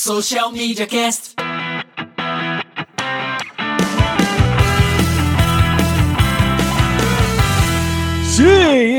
[0.00, 1.49] Social Media Cast.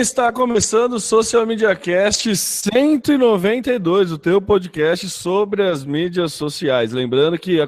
[0.02, 6.92] Está começando o Social Media Cast 192, o teu podcast sobre as mídias sociais.
[6.92, 7.60] Lembrando que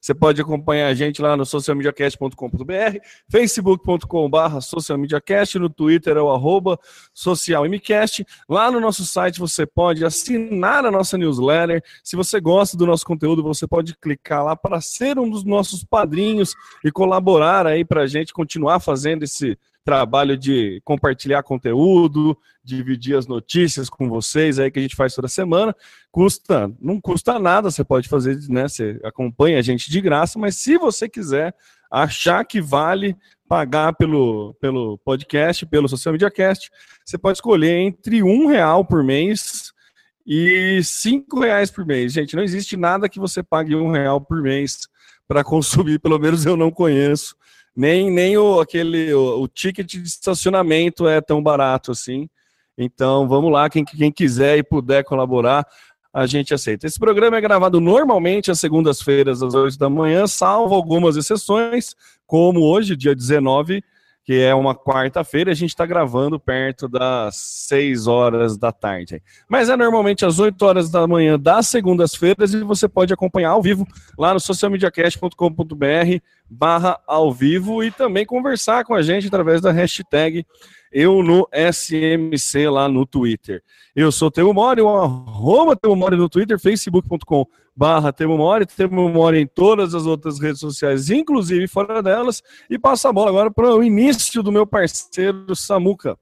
[0.00, 2.98] você pode acompanhar a gente lá no socialmediacast.com.br,
[3.28, 6.78] facebook.com.br socialmediacast, no Twitter é o arroba
[7.12, 8.24] socialmcast.
[8.48, 11.82] Lá no nosso site você pode assinar a nossa newsletter.
[12.04, 15.82] Se você gosta do nosso conteúdo, você pode clicar lá para ser um dos nossos
[15.82, 16.54] padrinhos
[16.84, 23.26] e colaborar aí para a gente continuar fazendo esse trabalho de compartilhar conteúdo, dividir as
[23.26, 25.74] notícias com vocês aí que a gente faz toda semana.
[26.10, 28.68] Custa, não custa nada, você pode fazer, né?
[28.68, 31.54] Você acompanha a gente de graça, mas se você quiser
[31.90, 33.16] achar que vale
[33.48, 36.70] pagar pelo, pelo podcast, pelo Social Media Cast,
[37.04, 39.72] você pode escolher entre um real por mês
[40.24, 42.12] e cinco reais por mês.
[42.12, 44.88] Gente, não existe nada que você pague um real por mês
[45.26, 47.34] para consumir, pelo menos eu não conheço
[47.74, 52.28] nem, nem o, aquele, o, o, ticket de estacionamento é tão barato assim.
[52.76, 55.66] Então, vamos lá, quem, quem quiser e puder colaborar,
[56.12, 56.86] a gente aceita.
[56.86, 61.94] Esse programa é gravado normalmente às segundas-feiras, às 8 da manhã, salvo algumas exceções,
[62.26, 63.82] como hoje, dia 19,
[64.24, 69.20] que é uma quarta-feira, a gente está gravando perto das 6 horas da tarde.
[69.48, 73.62] Mas é normalmente às 8 horas da manhã das segundas-feiras e você pode acompanhar ao
[73.62, 79.72] vivo lá no socialmediacast.com.br barra ao vivo e também conversar com a gente através da
[79.72, 80.46] hashtag
[80.92, 83.62] eu no SMC lá no Twitter.
[83.96, 89.08] Eu sou Temo Mori, o arroba Temo Mori no Twitter, facebook.com barra Temo Mori, Temo
[89.08, 93.50] Mori em todas as outras redes sociais, inclusive fora delas, e passa a bola agora
[93.50, 96.18] para o início do meu parceiro Samuca.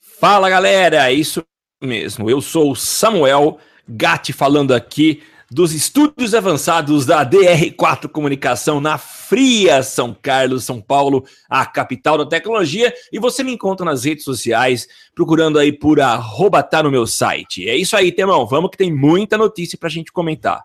[0.00, 1.44] Fala galera, é isso
[1.82, 3.58] mesmo, eu sou o Samuel
[3.88, 11.24] Gatti falando aqui dos estúdios avançados da DR4 Comunicação na fria São Carlos, São Paulo,
[11.48, 12.92] a capital da tecnologia.
[13.12, 17.68] E você me encontra nas redes sociais, procurando aí por arroba tá no meu site.
[17.68, 18.46] É isso aí, Temão.
[18.46, 20.64] Vamos que tem muita notícia pra gente comentar.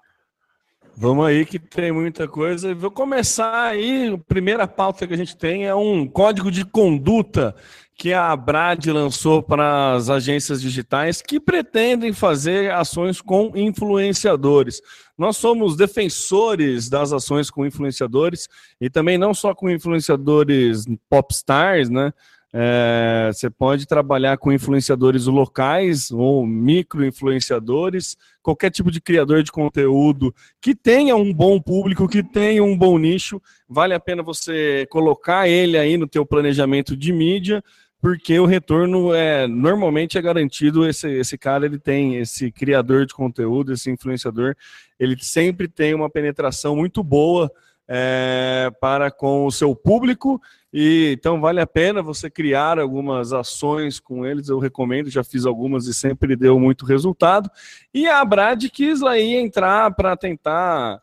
[1.01, 2.75] Vamos aí que tem muita coisa.
[2.75, 4.13] Vou começar aí.
[4.13, 7.55] A primeira pauta que a gente tem é um código de conduta
[7.99, 14.81] que a Abrad lançou para as agências digitais que pretendem fazer ações com influenciadores.
[15.17, 18.47] Nós somos defensores das ações com influenciadores
[18.79, 22.13] e também não só com influenciadores popstars, né?
[22.51, 30.33] É, você pode trabalhar com influenciadores locais ou micro-influenciadores, qualquer tipo de criador de conteúdo
[30.59, 35.47] que tenha um bom público, que tenha um bom nicho, vale a pena você colocar
[35.47, 37.63] ele aí no teu planejamento de mídia,
[38.01, 40.87] porque o retorno é normalmente é garantido.
[40.87, 44.55] Esse, esse cara ele tem esse criador de conteúdo, esse influenciador,
[44.99, 47.51] ele sempre tem uma penetração muito boa
[47.87, 50.39] é, para com o seu público
[50.71, 54.47] e então vale a pena você criar algumas ações com eles.
[54.47, 57.49] Eu recomendo, já fiz algumas e sempre deu muito resultado.
[57.93, 61.01] E a Brad quis aí entrar para tentar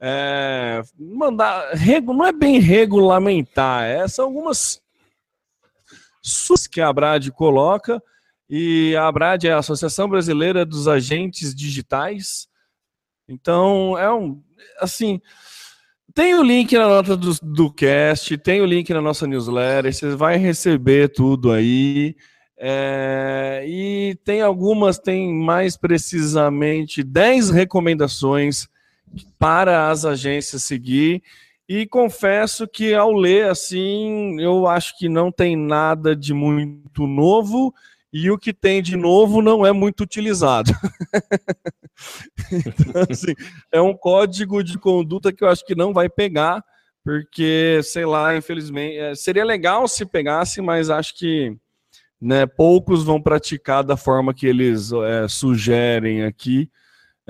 [0.00, 1.72] é, mandar,
[2.04, 4.80] não é bem regulamentar, é, são algumas
[6.70, 8.02] que a Abrad coloca,
[8.48, 12.48] e a Abrad é a Associação Brasileira dos Agentes Digitais.
[13.28, 14.42] Então, é um.
[14.80, 15.20] Assim.
[16.14, 20.16] Tem o link na nota do, do cast, tem o link na nossa newsletter, você
[20.16, 22.16] vai receber tudo aí.
[22.56, 28.66] É, e tem algumas, tem mais precisamente 10 recomendações
[29.38, 31.22] para as agências seguir.
[31.68, 37.74] E confesso que ao ler assim, eu acho que não tem nada de muito novo
[38.12, 40.72] e o que tem de novo não é muito utilizado.
[42.50, 43.34] então, assim,
[43.70, 46.64] é um código de conduta que eu acho que não vai pegar,
[47.04, 51.54] porque, sei lá, infelizmente, é, seria legal se pegasse, mas acho que
[52.20, 56.70] né, poucos vão praticar da forma que eles é, sugerem aqui.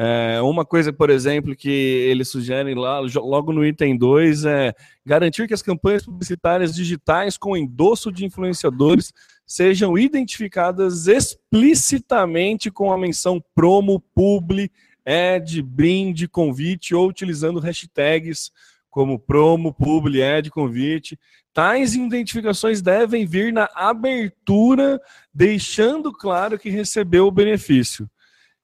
[0.00, 4.72] É, uma coisa, por exemplo, que eles sugerem lá, logo no item 2, é
[5.04, 9.12] garantir que as campanhas publicitárias digitais com endosso de influenciadores
[9.44, 14.70] sejam identificadas explicitamente com a menção promo, publi,
[15.04, 18.52] ad, brinde, convite ou utilizando hashtags
[18.88, 21.18] como promo, publi, ad, convite.
[21.52, 25.00] Tais identificações devem vir na abertura,
[25.34, 28.08] deixando claro que recebeu o benefício.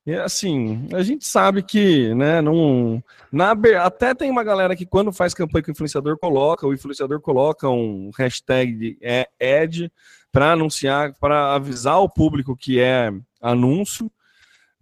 [0.06, 3.02] E assim, a gente sabe que, né, não,
[3.32, 3.52] na,
[3.82, 7.68] até tem uma galera que quando faz campanha com o influenciador coloca, o influenciador coloca
[7.70, 9.90] um hashtag é, ad
[10.30, 13.10] para anunciar, para avisar o público que é
[13.40, 14.10] anúncio,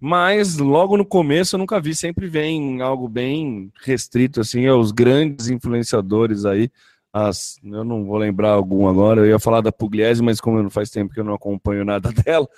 [0.04, 5.48] Mas logo no começo eu nunca vi, sempre vem algo bem restrito, assim, aos grandes
[5.48, 6.68] influenciadores aí.
[7.12, 10.70] As, eu não vou lembrar algum agora, eu ia falar da Pugliese, mas como não
[10.70, 12.48] faz tempo que eu não acompanho nada dela,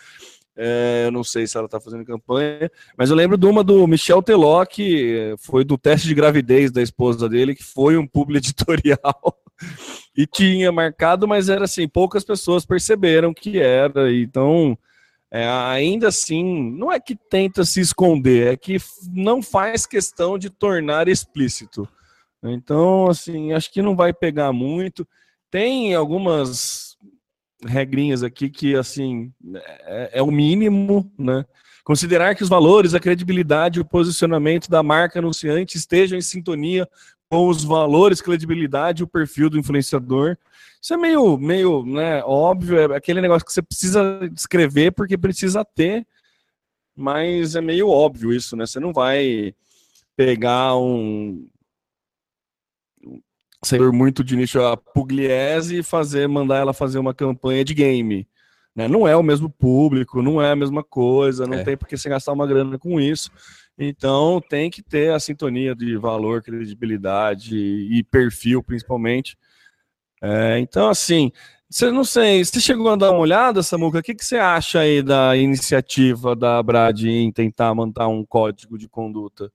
[0.57, 3.87] é, eu não sei se ela está fazendo campanha, mas eu lembro de uma do
[3.87, 8.39] Michel Teló, que foi do teste de gravidez da esposa dele, que foi um publi
[8.39, 9.39] editorial
[10.17, 14.79] e tinha marcado, mas era assim, poucas pessoas perceberam que era, então
[15.31, 18.77] é, ainda assim, não é que tenta se esconder, é que
[19.11, 21.89] não faz questão de tornar explícito.
[22.41, 25.05] Então, assim, acho que não vai pegar muito.
[25.51, 26.94] Tem algumas
[27.65, 29.33] regrinhas aqui que, assim,
[29.87, 31.45] é, é o mínimo, né?
[31.85, 36.89] Considerar que os valores, a credibilidade e o posicionamento da marca anunciante estejam em sintonia
[37.29, 40.37] com os valores, credibilidade e o perfil do influenciador.
[40.81, 45.65] Isso é meio, meio né, óbvio, é aquele negócio que você precisa escrever porque precisa
[45.65, 46.07] ter,
[46.97, 48.67] mas é meio óbvio isso, né?
[48.67, 49.55] Você não vai
[50.17, 51.47] pegar um
[53.65, 58.29] senhor muito de nicho a Pugliese e fazer, mandar ela fazer uma campanha de game.
[58.75, 58.89] Né?
[58.89, 61.65] Não é o mesmo público, não é a mesma coisa, não é.
[61.65, 63.31] tem por que você gastar uma grana com isso.
[63.79, 69.37] Então tem que ter a sintonia de valor, credibilidade e perfil, principalmente,
[70.27, 71.31] é, então, assim,
[71.69, 73.99] você não sei, você chegou a dar uma olhada, Samuca?
[73.99, 78.79] O que, que você acha aí da iniciativa da Brad em tentar montar um código
[78.79, 79.53] de conduta?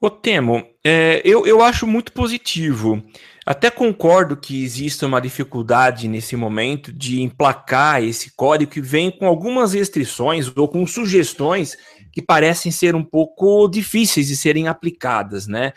[0.00, 3.02] O Temo, é, eu, eu acho muito positivo.
[3.44, 9.26] Até concordo que exista uma dificuldade nesse momento de emplacar esse código que vem com
[9.26, 11.76] algumas restrições ou com sugestões
[12.12, 15.72] que parecem ser um pouco difíceis de serem aplicadas, né?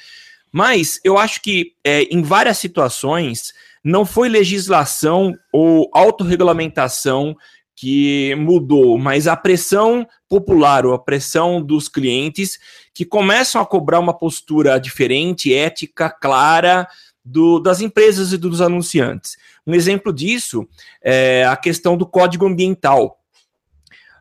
[0.51, 3.53] Mas eu acho que é, em várias situações
[3.83, 7.35] não foi legislação ou autorregulamentação
[7.75, 12.57] que mudou, mas a pressão popular ou a pressão dos clientes
[12.93, 16.87] que começam a cobrar uma postura diferente, ética, clara
[17.23, 19.35] do, das empresas e dos anunciantes.
[19.67, 20.67] Um exemplo disso
[21.03, 23.19] é a questão do código ambiental.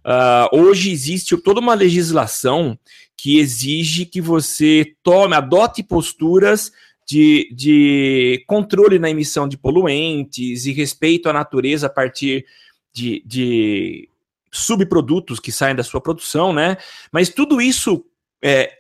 [0.05, 2.79] Uh, hoje existe toda uma legislação
[3.17, 6.73] que exige que você tome, adote posturas
[7.07, 12.45] de, de controle na emissão de poluentes e respeito à natureza a partir
[12.95, 14.09] de, de
[14.51, 16.77] subprodutos que saem da sua produção, né?
[17.11, 18.05] Mas tudo isso
[18.41, 18.73] é,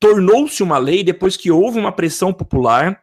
[0.00, 3.00] tornou-se uma lei depois que houve uma pressão popular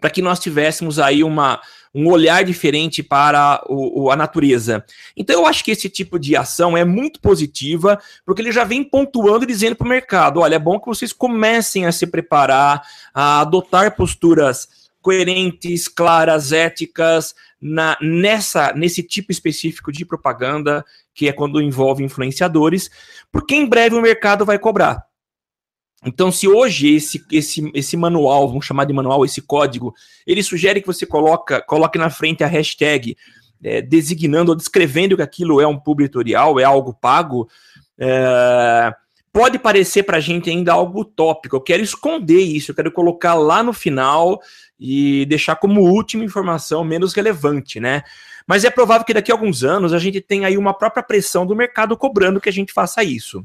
[0.00, 1.60] para que nós tivéssemos aí uma,
[1.92, 4.84] um olhar diferente para o, o, a natureza.
[5.16, 8.84] Então, eu acho que esse tipo de ação é muito positiva, porque ele já vem
[8.84, 12.82] pontuando e dizendo para o mercado: olha, é bom que vocês comecem a se preparar,
[13.12, 14.68] a adotar posturas
[15.02, 20.84] coerentes, claras, éticas, na, nessa, nesse tipo específico de propaganda,
[21.14, 22.90] que é quando envolve influenciadores,
[23.30, 25.04] porque em breve o mercado vai cobrar.
[26.04, 29.94] Então, se hoje esse, esse, esse manual, vamos chamar de manual, esse código,
[30.26, 33.16] ele sugere que você coloca, coloque na frente a hashtag
[33.62, 37.48] é, designando ou descrevendo que aquilo é um publicitorial, é algo pago,
[37.96, 38.92] é,
[39.32, 41.56] pode parecer para a gente ainda algo utópico.
[41.56, 44.40] Eu quero esconder isso, eu quero colocar lá no final
[44.78, 48.02] e deixar como última informação menos relevante, né?
[48.46, 51.46] Mas é provável que daqui a alguns anos a gente tenha aí uma própria pressão
[51.46, 53.44] do mercado cobrando que a gente faça isso.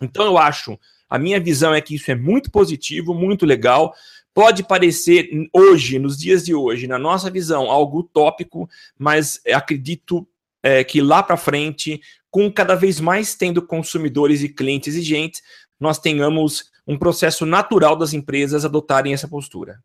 [0.00, 0.78] Então eu acho
[1.08, 3.94] a minha visão é que isso é muito positivo, muito legal.
[4.34, 8.68] Pode parecer hoje, nos dias de hoje, na nossa visão, algo utópico,
[8.98, 10.26] mas acredito
[10.62, 15.42] é, que lá para frente, com cada vez mais tendo consumidores e clientes exigentes,
[15.78, 19.78] nós tenhamos um processo natural das empresas adotarem essa postura.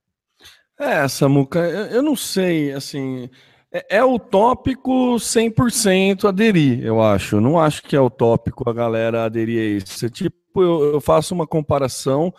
[0.80, 3.30] É, Samuca, eu não sei, assim,
[3.72, 7.40] é, é utópico 100% aderir, eu acho.
[7.40, 10.06] não acho que é utópico a galera aderir a isso.
[10.06, 12.34] É tipo, eu, eu faço uma comparação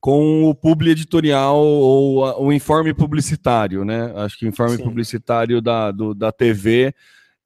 [0.00, 4.12] com o publi editorial ou a, o informe publicitário, né?
[4.16, 4.84] Acho que o informe Sim.
[4.84, 6.94] publicitário da, do, da TV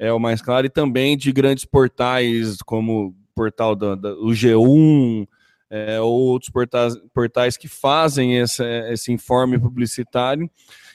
[0.01, 4.29] é o mais claro, e também de grandes portais como o portal da, da o
[4.29, 5.29] G1,
[5.69, 10.51] é, ou outros portais, portais que fazem esse, esse informe publicitário,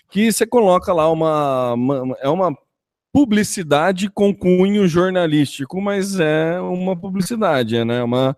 [0.10, 2.58] que você coloca lá uma, uma, é uma
[3.14, 8.02] publicidade com cunho jornalístico, mas é uma publicidade, né?
[8.02, 8.36] Uma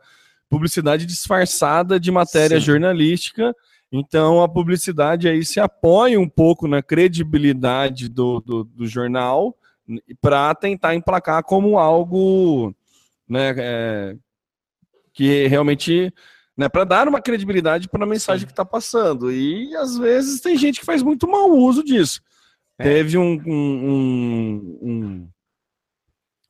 [0.50, 2.66] publicidade disfarçada de matéria Sim.
[2.66, 3.56] jornalística.
[3.90, 9.57] Então a publicidade aí se apoia um pouco na credibilidade do, do, do jornal
[10.22, 12.76] para tentar emplacar como algo
[13.28, 14.16] né, é,
[15.14, 16.14] que realmente
[16.58, 18.46] né, para dar uma credibilidade para a mensagem Sim.
[18.48, 19.32] que está passando.
[19.32, 22.22] E às vezes tem gente que faz muito mau uso disso.
[22.80, 22.84] É.
[22.84, 25.30] Teve um, um, um,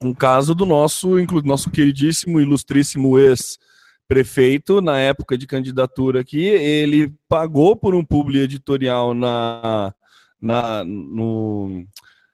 [0.02, 3.58] um, caso do nosso, nosso queridíssimo, ilustríssimo ex
[4.08, 9.94] prefeito, na época de candidatura aqui, ele pagou por um publi editorial na,
[10.42, 11.86] na, no,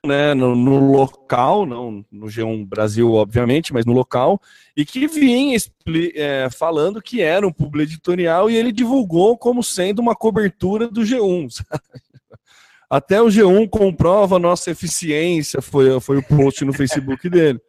[0.06, 4.40] né, no, no, local, não no G1 Brasil, obviamente, mas no local,
[4.76, 5.58] e que vinha
[6.16, 11.02] é, falando que era um publi editorial e ele divulgou como sendo uma cobertura do
[11.02, 11.50] G1.
[11.64, 11.84] Sabe?
[12.90, 17.60] Até o G1 comprova a nossa eficiência, foi, foi o post no Facebook dele.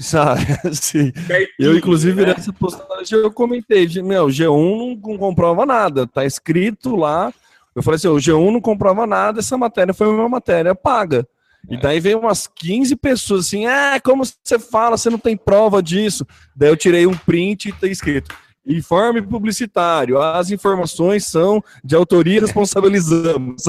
[0.00, 0.40] Sabe?
[0.64, 1.12] Assim,
[1.58, 2.34] eu, inclusive, né?
[2.34, 7.32] nessa postagem eu comentei, meu, G1 não, não comprova nada, tá escrito lá.
[7.74, 11.28] Eu falei assim, o G1 não comprova nada, essa matéria foi uma matéria paga.
[11.68, 11.78] E é.
[11.78, 16.26] daí veio umas 15 pessoas assim, ah, como você fala, você não tem prova disso.
[16.54, 18.34] Daí eu tirei um print e tá escrito,
[18.66, 23.64] informe publicitário, as informações são de autoria e responsabilizamos.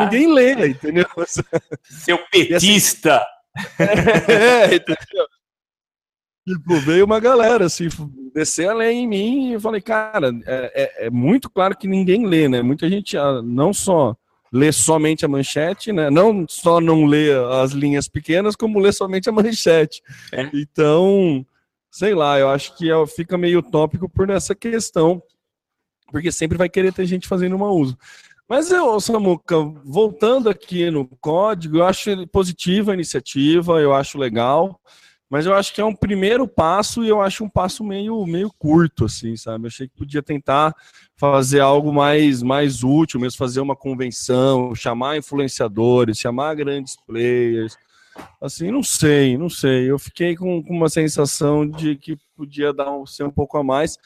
[0.00, 1.06] ninguém lê, entendeu?
[1.26, 3.24] Seu assim, petista!
[3.78, 5.26] é, entendeu?
[6.46, 7.88] Tipo, veio uma galera, assim,
[8.34, 12.26] descer a em mim e eu falei, cara, é, é, é, muito claro que ninguém
[12.26, 12.60] lê, né?
[12.60, 14.14] Muita gente ah, não só
[14.54, 16.08] lê somente a manchete, né?
[16.08, 20.00] Não só não lê as linhas pequenas, como lê somente a manchete.
[20.30, 20.48] É.
[20.54, 21.44] Então,
[21.90, 25.20] sei lá, eu acho que é, fica meio tópico por essa questão,
[26.12, 27.98] porque sempre vai querer ter gente fazendo uma uso.
[28.48, 34.80] Mas eu, Samuca, voltando aqui no código, eu acho positiva a iniciativa, eu acho legal,
[35.28, 38.52] mas eu acho que é um primeiro passo e eu acho um passo meio, meio
[38.56, 39.64] curto, assim, sabe?
[39.64, 40.72] Eu achei que podia tentar
[41.16, 47.76] fazer algo mais, mais útil, mesmo fazer uma convenção, chamar influenciadores, chamar grandes players.
[48.40, 49.90] Assim, não sei, não sei.
[49.90, 53.64] Eu fiquei com, com uma sensação de que podia dar um, ser um pouco a
[53.64, 53.96] mais.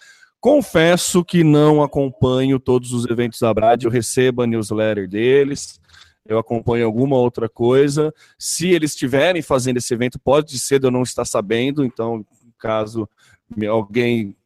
[0.40, 5.80] Confesso que não acompanho todos os eventos da Brad, eu recebo a newsletter deles,
[6.24, 8.14] eu acompanho alguma outra coisa.
[8.38, 12.24] Se eles estiverem fazendo esse evento, pode ser eu não estar sabendo, então,
[12.56, 13.08] caso
[13.68, 14.36] alguém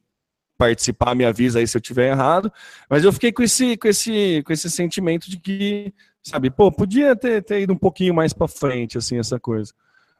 [0.56, 2.52] participar, me avisa aí se eu estiver errado.
[2.88, 5.92] Mas eu fiquei com esse, com esse, com esse sentimento de que,
[6.23, 9.73] sabe, pô, podia ter, ter ido um pouquinho mais para frente, assim, essa coisa.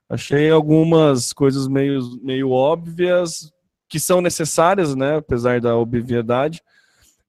[0.09, 3.53] Achei algumas coisas meio, meio óbvias,
[3.89, 6.63] que são necessárias, né, apesar da obviedade,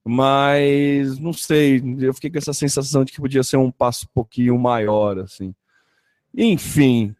[0.02, 4.12] mas não sei, eu fiquei com essa sensação de que podia ser um passo um
[4.14, 5.54] pouquinho maior, assim.
[6.36, 7.14] Enfim.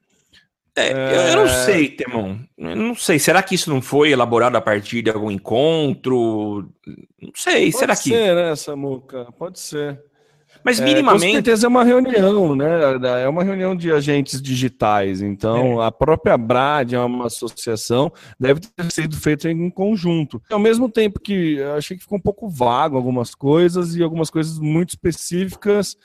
[0.76, 1.32] É, é...
[1.32, 2.36] Eu não sei, Temon.
[2.58, 3.18] Eu não sei.
[3.18, 6.68] Será que isso não foi elaborado a partir de algum encontro?
[7.20, 7.70] Não sei.
[7.70, 8.10] Pode será que.
[8.10, 9.28] Pode ser, né, Samuca?
[9.38, 10.00] Pode ser.
[10.64, 11.24] Mas minimamente.
[11.24, 12.66] É, com certeza é uma reunião, né?
[13.22, 15.20] É uma reunião de agentes digitais.
[15.20, 15.86] Então, é.
[15.86, 20.40] a própria BRAD é uma associação, deve ter sido feita em conjunto.
[20.50, 24.58] Ao mesmo tempo que achei que ficou um pouco vago algumas coisas e algumas coisas
[24.58, 25.98] muito específicas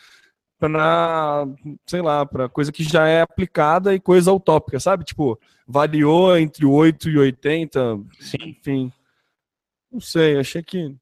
[0.60, 1.48] para,
[1.86, 5.06] sei lá, para coisa que já é aplicada e coisa utópica, sabe?
[5.06, 8.38] Tipo, variou entre 8 e 80, Sim.
[8.44, 8.94] enfim.
[9.92, 10.94] Não sei, achei que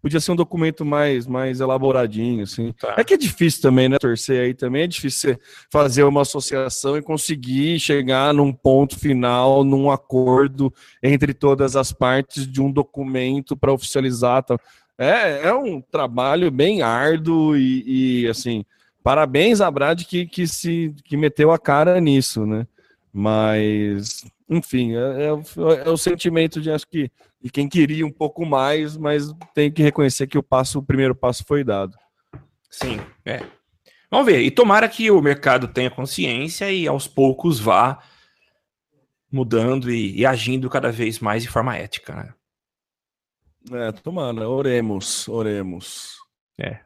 [0.00, 2.72] podia ser um documento mais, mais elaboradinho, assim.
[2.72, 2.94] Tá.
[2.96, 5.38] É que é difícil também, né, torcer aí também, é difícil
[5.70, 12.46] fazer uma associação e conseguir chegar num ponto final, num acordo entre todas as partes
[12.46, 14.44] de um documento para oficializar.
[14.44, 14.58] Tá?
[14.98, 18.64] É, é um trabalho bem árduo e, e assim,
[19.02, 22.66] parabéns a Brad que, que, se, que meteu a cara nisso, né?
[23.12, 28.44] Mas, enfim, é, é, é o sentimento de acho que de quem queria um pouco
[28.44, 31.96] mais, mas tem que reconhecer que o passo, o primeiro passo foi dado.
[32.68, 33.40] Sim, é.
[34.10, 34.40] Vamos ver.
[34.40, 38.02] E tomara que o mercado tenha consciência e aos poucos vá
[39.30, 42.34] mudando e, e agindo cada vez mais de forma ética, né?
[43.72, 46.16] É, tomara, oremos, oremos.
[46.58, 46.80] É.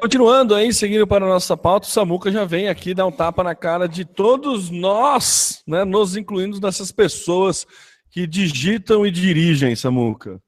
[0.00, 3.44] Continuando aí, seguindo para a nossa pauta, o Samuca já vem aqui dar um tapa
[3.44, 7.66] na cara de todos nós, né, nos incluindo nessas pessoas
[8.10, 10.40] que digitam e dirigem, Samuca.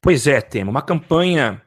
[0.00, 0.70] Pois é, Temo.
[0.70, 1.62] Uma campanha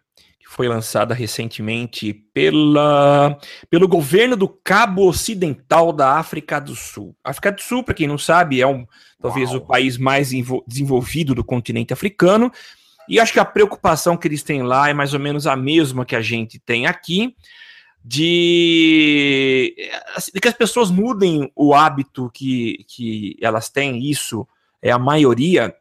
[0.50, 3.38] foi lançada recentemente pela,
[3.70, 7.14] pelo governo do Cabo Ocidental da África do Sul.
[7.22, 8.88] A África do Sul, para quem não sabe, é um,
[9.22, 9.60] talvez Uau.
[9.60, 10.32] o país mais
[10.66, 12.50] desenvolvido do continente africano.
[13.10, 16.06] E acho que a preocupação que eles têm lá é mais ou menos a mesma
[16.06, 17.36] que a gente tem aqui,
[18.04, 19.76] de,
[20.16, 24.48] assim, de que as pessoas mudem o hábito que, que elas têm, isso
[24.82, 25.76] é a maioria,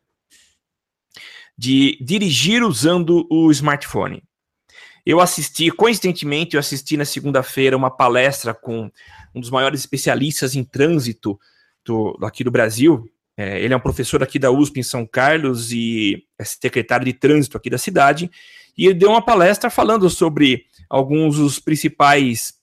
[1.56, 4.25] de dirigir usando o smartphone.
[5.06, 8.90] Eu assisti, coincidentemente, eu assisti na segunda-feira uma palestra com
[9.32, 11.38] um dos maiores especialistas em trânsito
[11.84, 13.08] do, aqui do Brasil.
[13.36, 17.12] É, ele é um professor aqui da USP em São Carlos e é secretário de
[17.12, 18.28] trânsito aqui da cidade.
[18.76, 22.54] E ele deu uma palestra falando sobre alguns dos principais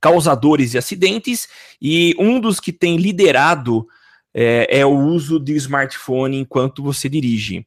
[0.00, 1.48] causadores de acidentes
[1.82, 3.84] e um dos que tem liderado
[4.32, 7.66] é, é o uso de smartphone enquanto você dirige.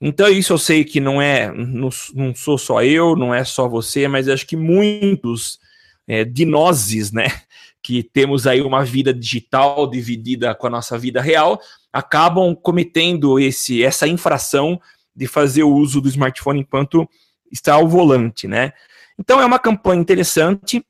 [0.00, 3.68] Então, isso eu sei que não é, não, não sou só eu, não é só
[3.68, 5.58] você, mas acho que muitos
[6.06, 7.26] é, de nós, né,
[7.82, 11.60] que temos aí uma vida digital dividida com a nossa vida real,
[11.92, 14.80] acabam cometendo esse, essa infração
[15.14, 17.08] de fazer o uso do smartphone enquanto
[17.52, 18.72] está ao volante, né?
[19.18, 20.84] Então é uma campanha interessante.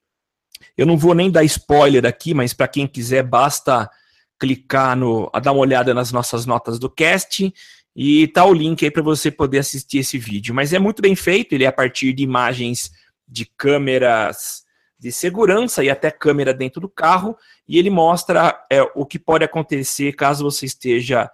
[0.77, 3.91] Eu não vou nem dar spoiler aqui, mas para quem quiser basta
[4.39, 7.53] clicar no, dar uma olhada nas nossas notas do cast
[7.95, 10.55] e tá o link aí para você poder assistir esse vídeo.
[10.55, 12.91] Mas é muito bem feito, ele é a partir de imagens
[13.27, 14.65] de câmeras
[14.99, 17.37] de segurança e até câmera dentro do carro,
[17.69, 21.31] e ele mostra é, o que pode acontecer caso você esteja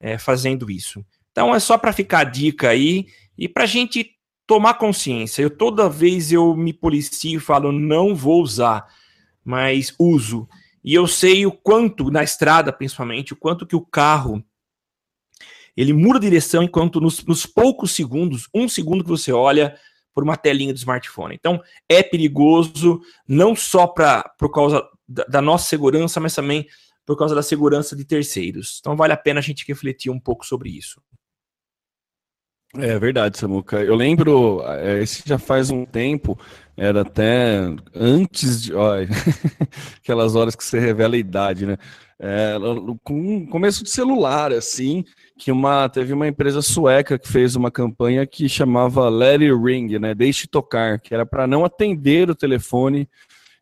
[0.00, 1.04] é, fazendo isso.
[1.30, 3.06] Então é só para ficar a dica aí
[3.38, 4.10] e para a gente
[4.46, 5.42] tomar consciência.
[5.42, 8.86] Eu toda vez eu me policio e falo não vou usar,
[9.44, 10.48] mas uso.
[10.82, 14.44] E eu sei o quanto na estrada, principalmente, o quanto que o carro
[15.76, 19.76] ele muda a direção enquanto nos, nos poucos segundos, um segundo que você olha
[20.14, 21.34] por uma telinha do smartphone.
[21.34, 26.66] Então, é perigoso, não só pra, por causa da, da nossa segurança, mas também
[27.04, 28.78] por causa da segurança de terceiros.
[28.80, 31.02] Então, vale a pena a gente refletir um pouco sobre isso.
[32.76, 33.80] É verdade, Samuca.
[33.82, 36.38] Eu lembro, é, esse já faz um tempo,
[36.76, 37.60] era até
[37.94, 38.74] antes de.
[38.74, 38.94] Ó,
[40.02, 41.76] aquelas horas que você revela a idade, né?
[42.18, 42.54] É,
[43.04, 45.04] com começo de celular, assim,
[45.36, 49.98] que uma teve uma empresa sueca que fez uma campanha que chamava Let It Ring,
[49.98, 50.14] né?
[50.14, 53.08] Deixe tocar, que era para não atender o telefone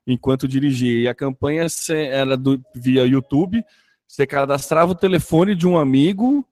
[0.06, 1.00] enquanto dirigia.
[1.00, 3.64] E a campanha era do, via YouTube.
[4.06, 6.46] Você cadastrava o telefone de um amigo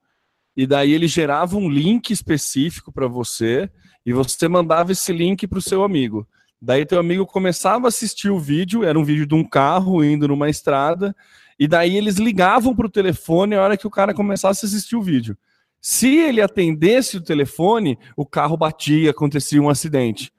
[0.57, 3.71] e daí ele gerava um link específico para você
[4.05, 6.27] e você mandava esse link para o seu amigo.
[6.61, 10.29] Daí teu amigo começava a assistir o vídeo, era um vídeo de um carro indo
[10.29, 11.15] numa estrada,
[11.61, 14.97] e daí eles ligavam para o telefone a hora que o cara começasse a assistir
[14.97, 15.37] o vídeo.
[15.79, 20.33] Se ele atendesse o telefone, o carro batia, acontecia um acidente.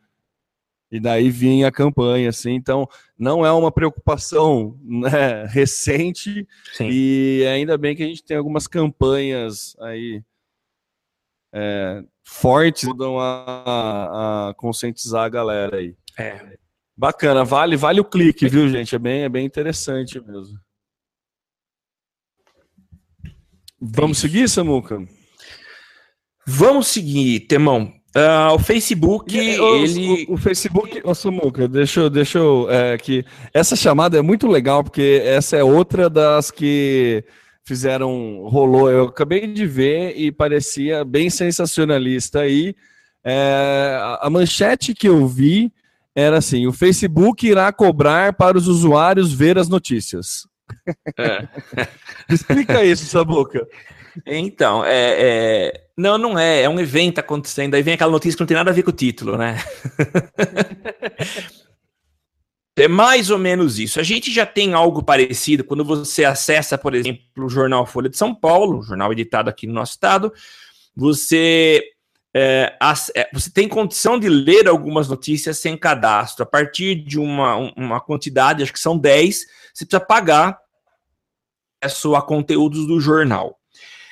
[0.91, 2.53] E daí vinha a campanha, assim.
[2.53, 6.48] Então, não é uma preocupação né, recente.
[6.74, 6.89] Sim.
[6.91, 10.24] E ainda bem que a gente tem algumas campanhas aí
[11.53, 15.96] é, fortes que dão a, a, conscientizar a galera aí.
[16.17, 16.57] É.
[16.98, 18.96] Bacana, vale, vale o clique, viu, gente?
[18.96, 20.59] É bem, é bem interessante mesmo.
[23.81, 25.03] Vamos seguir, Samuca?
[26.46, 27.91] Vamos seguir, Temão.
[28.15, 30.25] Uh, o Facebook, ele...
[30.27, 34.48] O, o, Facebook, ô Samuca, deixa eu, deixa eu, é, que essa chamada é muito
[34.48, 37.24] legal, porque essa é outra das que
[37.63, 42.75] fizeram, rolou, eu acabei de ver e parecia bem sensacionalista aí,
[43.24, 45.72] é, a manchete que eu vi
[46.13, 50.50] era assim, o Facebook irá cobrar para os usuários ver as notícias.
[51.18, 51.48] É.
[52.29, 53.68] Explica isso, Samuca.
[54.25, 56.64] Então, é, é, Não, não é.
[56.64, 57.75] É um evento acontecendo.
[57.75, 59.57] Aí vem aquela notícia que não tem nada a ver com o título, né?
[62.77, 64.00] é mais ou menos isso.
[64.00, 68.18] A gente já tem algo parecido quando você acessa, por exemplo, o jornal Folha de
[68.18, 70.34] São Paulo, jornal editado aqui no nosso estado.
[70.96, 71.84] Você
[72.34, 72.77] é,
[73.16, 76.44] é, você tem condição de ler algumas notícias sem cadastro.
[76.44, 80.57] A partir de uma, uma quantidade, acho que são 10, você precisa pagar
[81.81, 83.57] acesso a conteúdos do jornal.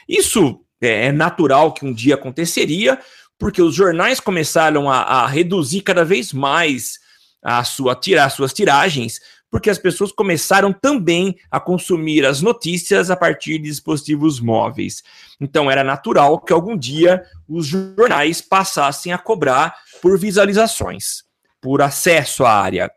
[0.07, 2.99] Isso é, é natural que um dia aconteceria,
[3.37, 6.99] porque os jornais começaram a, a reduzir cada vez mais
[7.41, 13.15] a sua tirar suas tiragens, porque as pessoas começaram também a consumir as notícias a
[13.15, 15.01] partir de dispositivos móveis.
[15.39, 21.23] Então era natural que algum dia os jornais passassem a cobrar por visualizações,
[21.61, 22.91] por acesso à área.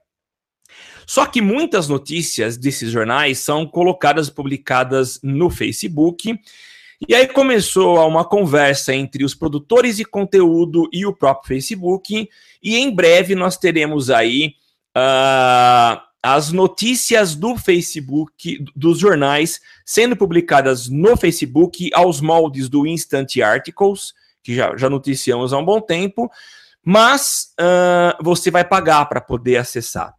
[1.07, 6.39] Só que muitas notícias desses jornais são colocadas, publicadas no Facebook.
[7.09, 12.29] E aí começou uma conversa entre os produtores de conteúdo e o próprio Facebook,
[12.63, 14.55] e em breve nós teremos aí
[14.97, 23.37] uh, as notícias do Facebook, dos jornais, sendo publicadas no Facebook aos moldes do Instant
[23.39, 26.31] Articles, que já, já noticiamos há um bom tempo,
[26.85, 30.15] mas uh, você vai pagar para poder acessar.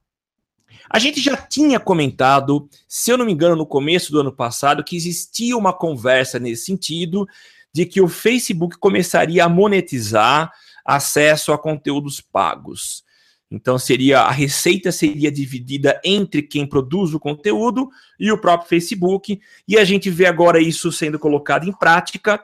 [0.93, 4.83] A gente já tinha comentado, se eu não me engano, no começo do ano passado,
[4.83, 7.27] que existia uma conversa nesse sentido
[7.73, 10.51] de que o Facebook começaria a monetizar
[10.85, 13.03] acesso a conteúdos pagos.
[13.49, 19.41] Então seria a receita seria dividida entre quem produz o conteúdo e o próprio Facebook,
[19.67, 22.39] e a gente vê agora isso sendo colocado em prática.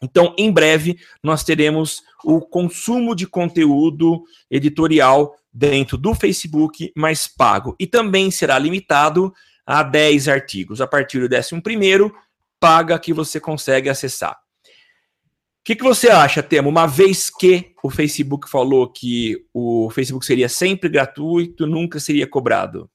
[0.00, 7.74] Então, em breve, nós teremos o consumo de conteúdo editorial dentro do Facebook, mas pago.
[7.78, 9.32] E também será limitado
[9.66, 10.80] a 10 artigos.
[10.80, 12.12] A partir do 11,
[12.60, 14.32] paga que você consegue acessar.
[14.32, 16.70] O que, que você acha, Temo?
[16.70, 22.90] Uma vez que o Facebook falou que o Facebook seria sempre gratuito, nunca seria cobrado.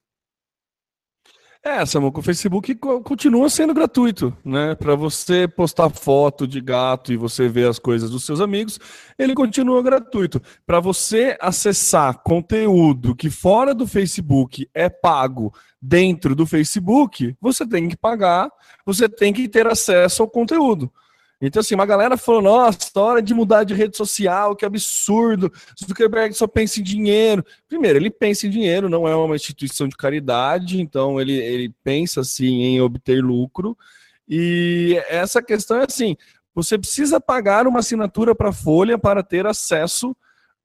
[1.65, 4.75] É, Samuco, o Facebook continua sendo gratuito, né?
[4.75, 8.77] Para você postar foto de gato e você ver as coisas dos seus amigos,
[9.17, 10.41] ele continua gratuito.
[10.65, 17.87] Para você acessar conteúdo que fora do Facebook é pago dentro do Facebook, você tem
[17.87, 18.51] que pagar,
[18.85, 20.91] você tem que ter acesso ao conteúdo.
[21.41, 25.51] Então, assim, uma galera falou: nossa, hora de mudar de rede social, que absurdo.
[25.79, 27.45] Zuckerberg só pensa em dinheiro.
[27.67, 32.21] Primeiro, ele pensa em dinheiro, não é uma instituição de caridade, então ele, ele pensa
[32.21, 33.77] assim em obter lucro.
[34.27, 36.15] E essa questão é assim:
[36.55, 40.15] você precisa pagar uma assinatura para a Folha para ter acesso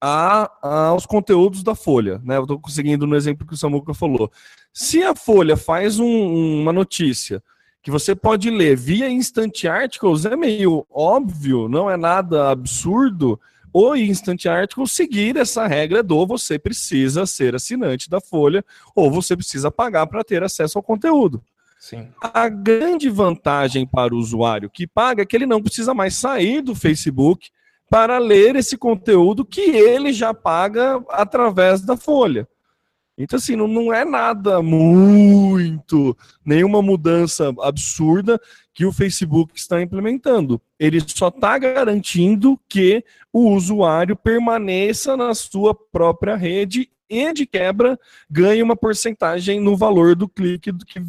[0.01, 0.51] a,
[0.91, 2.21] aos conteúdos da Folha.
[2.25, 2.37] Né?
[2.37, 4.31] Eu estou conseguindo no exemplo que o Samuca falou.
[4.73, 7.43] Se a Folha faz um, uma notícia
[7.89, 13.41] que você pode ler via Instant Articles, é meio óbvio, não é nada absurdo
[13.73, 18.63] o Instant Articles seguir essa regra do você precisa ser assinante da Folha
[18.95, 21.43] ou você precisa pagar para ter acesso ao conteúdo.
[21.81, 22.09] Sim.
[22.21, 26.61] A grande vantagem para o usuário que paga é que ele não precisa mais sair
[26.61, 27.49] do Facebook
[27.89, 32.47] para ler esse conteúdo que ele já paga através da Folha.
[33.19, 38.41] Então, assim, não, não é nada muito, nenhuma mudança absurda
[38.73, 40.61] que o Facebook está implementando.
[40.79, 47.99] Ele só está garantindo que o usuário permaneça na sua própria rede e, de quebra,
[48.31, 51.01] ganhe uma porcentagem no valor do clique do que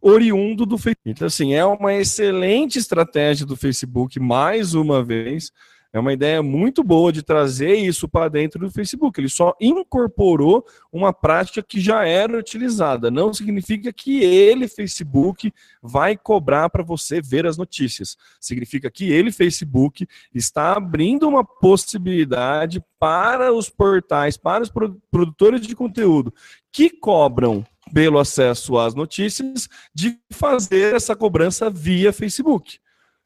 [0.00, 1.10] oriundo do Facebook.
[1.10, 5.50] Então, assim, é uma excelente estratégia do Facebook, mais uma vez
[5.98, 9.20] é uma ideia muito boa de trazer isso para dentro do Facebook.
[9.20, 13.10] Ele só incorporou uma prática que já era utilizada.
[13.10, 18.16] Não significa que ele, Facebook, vai cobrar para você ver as notícias.
[18.40, 24.72] Significa que ele, Facebook, está abrindo uma possibilidade para os portais, para os
[25.10, 26.32] produtores de conteúdo
[26.72, 32.78] que cobram pelo acesso às notícias, de fazer essa cobrança via Facebook.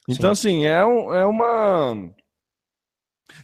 [0.08, 0.48] Então, Sim.
[0.48, 2.10] assim, é, um, é uma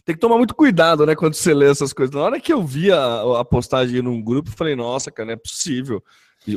[0.05, 2.13] tem que tomar muito cuidado, né, quando você lê essas coisas.
[2.15, 5.33] Na hora que eu vi a, a postagem num grupo, eu falei, nossa, cara, não
[5.33, 6.03] é possível.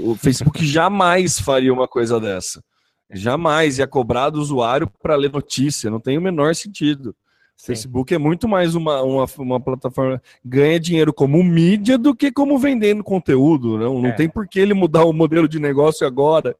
[0.03, 2.62] O Facebook jamais faria uma coisa dessa.
[3.11, 7.14] Jamais ia cobrar do usuário para ler notícia, não tem o menor sentido.
[7.57, 7.66] Sim.
[7.66, 12.59] Facebook é muito mais uma, uma, uma, plataforma ganha dinheiro como mídia do que como
[12.59, 13.79] vendendo conteúdo.
[13.79, 14.12] Não, não é.
[14.12, 16.57] tem por que ele mudar o modelo de negócio agora.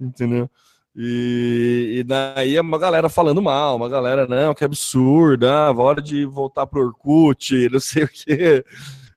[0.00, 0.50] Entendeu?
[0.94, 6.26] E, e, daí uma galera falando mal, uma galera, não, que absurdo, ah, hora de
[6.26, 8.64] voltar pro Orkut, não sei o quê.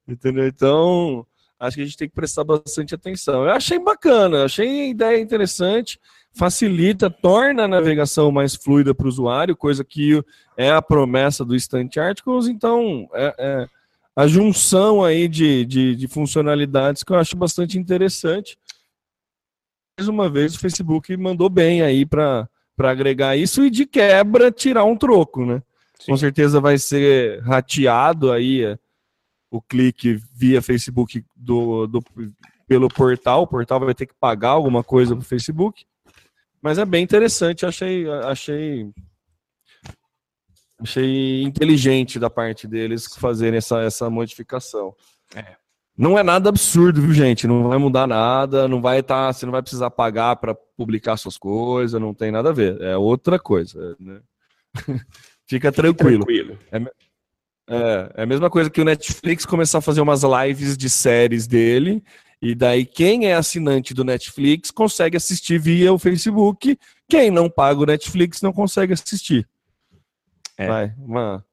[0.07, 0.47] Entendeu?
[0.47, 1.25] Então,
[1.59, 3.43] acho que a gente tem que prestar bastante atenção.
[3.43, 5.99] Eu achei bacana, achei a ideia interessante,
[6.33, 10.23] facilita, torna a navegação mais fluida para o usuário, coisa que
[10.55, 13.67] é a promessa do Instant Articles, então é, é
[14.15, 18.57] a junção aí de, de, de funcionalidades que eu acho bastante interessante
[20.08, 24.97] uma vez o Facebook mandou bem aí para agregar isso e de quebra tirar um
[24.97, 25.62] troco, né?
[25.99, 26.12] Sim.
[26.12, 28.77] Com certeza vai ser rateado aí é,
[29.49, 32.03] o clique via Facebook do, do,
[32.67, 33.43] pelo portal.
[33.43, 35.86] O portal vai ter que pagar alguma coisa para o Facebook.
[36.62, 38.91] Mas é bem interessante, achei, achei,
[40.79, 44.95] achei inteligente da parte deles fazerem essa, essa modificação.
[45.36, 45.55] É.
[45.97, 47.47] Não é nada absurdo, viu, gente?
[47.47, 51.15] Não vai mudar nada, não vai estar, tá, você não vai precisar pagar para publicar
[51.15, 52.81] suas coisas, não tem nada a ver.
[52.81, 54.19] É outra coisa, né?
[55.47, 56.25] Fica tranquilo.
[56.25, 56.60] tranquilo.
[56.69, 56.77] É,
[57.69, 61.47] é, é, a mesma coisa que o Netflix começar a fazer umas lives de séries
[61.47, 62.03] dele,
[62.41, 66.77] e daí quem é assinante do Netflix consegue assistir via o Facebook,
[67.08, 69.47] quem não paga o Netflix não consegue assistir.
[70.58, 70.67] É.
[70.67, 71.45] Vai, uma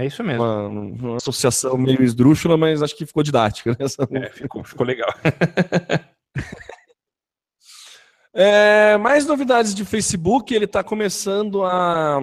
[0.00, 0.42] é isso mesmo.
[0.42, 3.70] Uma, uma, associação meio esdrúxula, mas acho que ficou didática.
[3.70, 3.76] Né?
[4.22, 5.12] É, ficou, ficou legal.
[8.32, 12.18] é, mais novidades de Facebook, ele está começando a.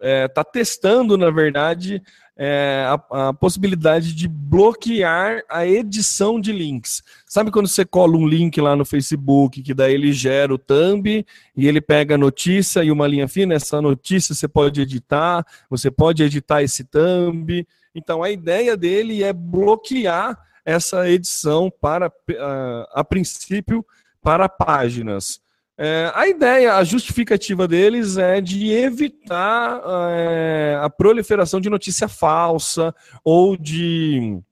[0.00, 2.02] Está é, tá testando, na verdade,
[2.34, 7.02] é, a, a, possibilidade de bloquear a edição de links.
[7.30, 11.24] Sabe quando você cola um link lá no Facebook, que daí ele gera o thumb
[11.56, 13.54] e ele pega a notícia e uma linha fina?
[13.54, 17.64] Essa notícia você pode editar, você pode editar esse thumb.
[17.94, 23.86] Então a ideia dele é bloquear essa edição para, a, a princípio,
[24.20, 25.40] para páginas.
[25.78, 32.92] É, a ideia, a justificativa deles é de evitar é, a proliferação de notícia falsa
[33.22, 34.42] ou de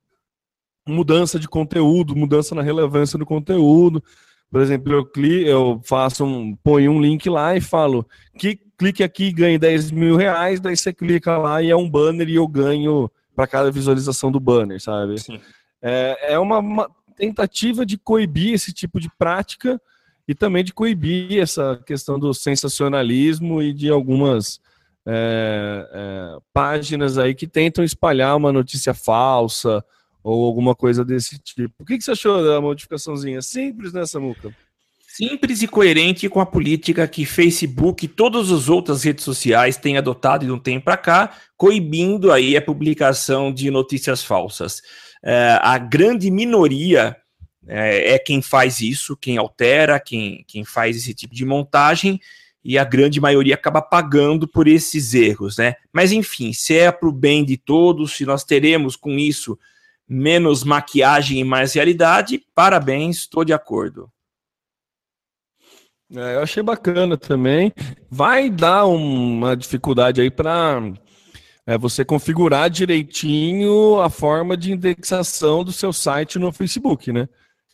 [0.89, 4.03] mudança de conteúdo, mudança na relevância do conteúdo.
[4.51, 8.07] Por exemplo, eu, cli, eu faço um, ponho um link lá e falo
[8.39, 11.89] que clique aqui e ganhe 10 mil reais, daí você clica lá e é um
[11.89, 15.17] banner e eu ganho para cada visualização do banner, sabe?
[15.83, 19.81] É, é uma, uma tentativa de coibir esse tipo de prática
[20.27, 24.61] e também de coibir essa questão do sensacionalismo e de algumas
[25.07, 29.85] é, é, páginas aí que tentam espalhar uma notícia falsa
[30.29, 31.75] ou alguma coisa desse tipo.
[31.79, 33.41] O que, que você achou da modificaçãozinha?
[33.41, 34.55] Simples, né, Samuca?
[35.07, 39.97] Simples e coerente com a política que Facebook e todas as outras redes sociais têm
[39.97, 44.83] adotado de um tempo para cá, coibindo aí a publicação de notícias falsas.
[45.25, 47.17] É, a grande minoria
[47.67, 52.21] é, é, quem faz isso, quem altera, quem, quem faz esse tipo de montagem,
[52.63, 55.75] e a grande maioria acaba pagando por esses erros, né?
[55.93, 59.59] Mas enfim, se é para o bem de todos, se nós teremos com isso
[60.09, 64.11] menos maquiagem e mais realidade, parabéns, estou de acordo.
[66.15, 67.73] É, eu achei bacana também.
[68.11, 70.81] Vai dar uma dificuldade aí para
[71.67, 77.29] é, você configurar direitinho a forma de indexação do seu site no Facebook, né?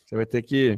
[0.05, 0.77] Você vai ter que.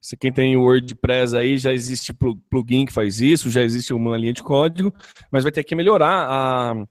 [0.00, 2.12] Se quem tem WordPress aí, já existe
[2.50, 4.92] plugin que faz isso, já existe uma linha de código,
[5.32, 6.86] mas vai ter que melhorar a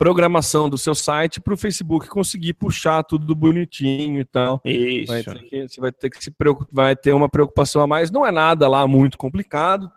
[0.00, 4.58] programação do seu site para o Facebook conseguir puxar tudo bonitinho e tal.
[4.64, 5.12] Isso.
[5.12, 8.10] Vai que, você vai ter que se preocupar, vai ter uma preocupação a mais.
[8.10, 9.92] Não é nada lá muito complicado,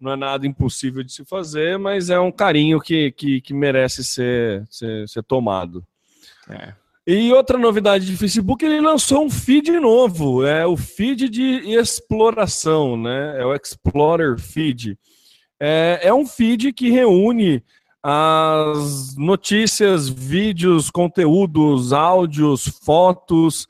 [0.00, 4.04] não é nada impossível de se fazer, mas é um carinho que, que, que merece
[4.04, 5.84] ser, ser, ser tomado.
[6.48, 6.72] É.
[7.04, 12.96] E outra novidade de Facebook, ele lançou um feed novo, é o feed de exploração,
[12.96, 13.40] né?
[13.40, 14.96] É o Explorer Feed.
[15.58, 17.64] É, é um feed que reúne
[18.02, 23.66] as notícias, vídeos, conteúdos, áudios, fotos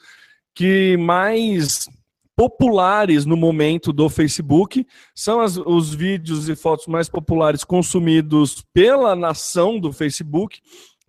[0.54, 1.88] que mais
[2.36, 9.16] populares no momento do Facebook são as, os vídeos e fotos mais populares consumidos pela
[9.16, 10.60] nação do Facebook,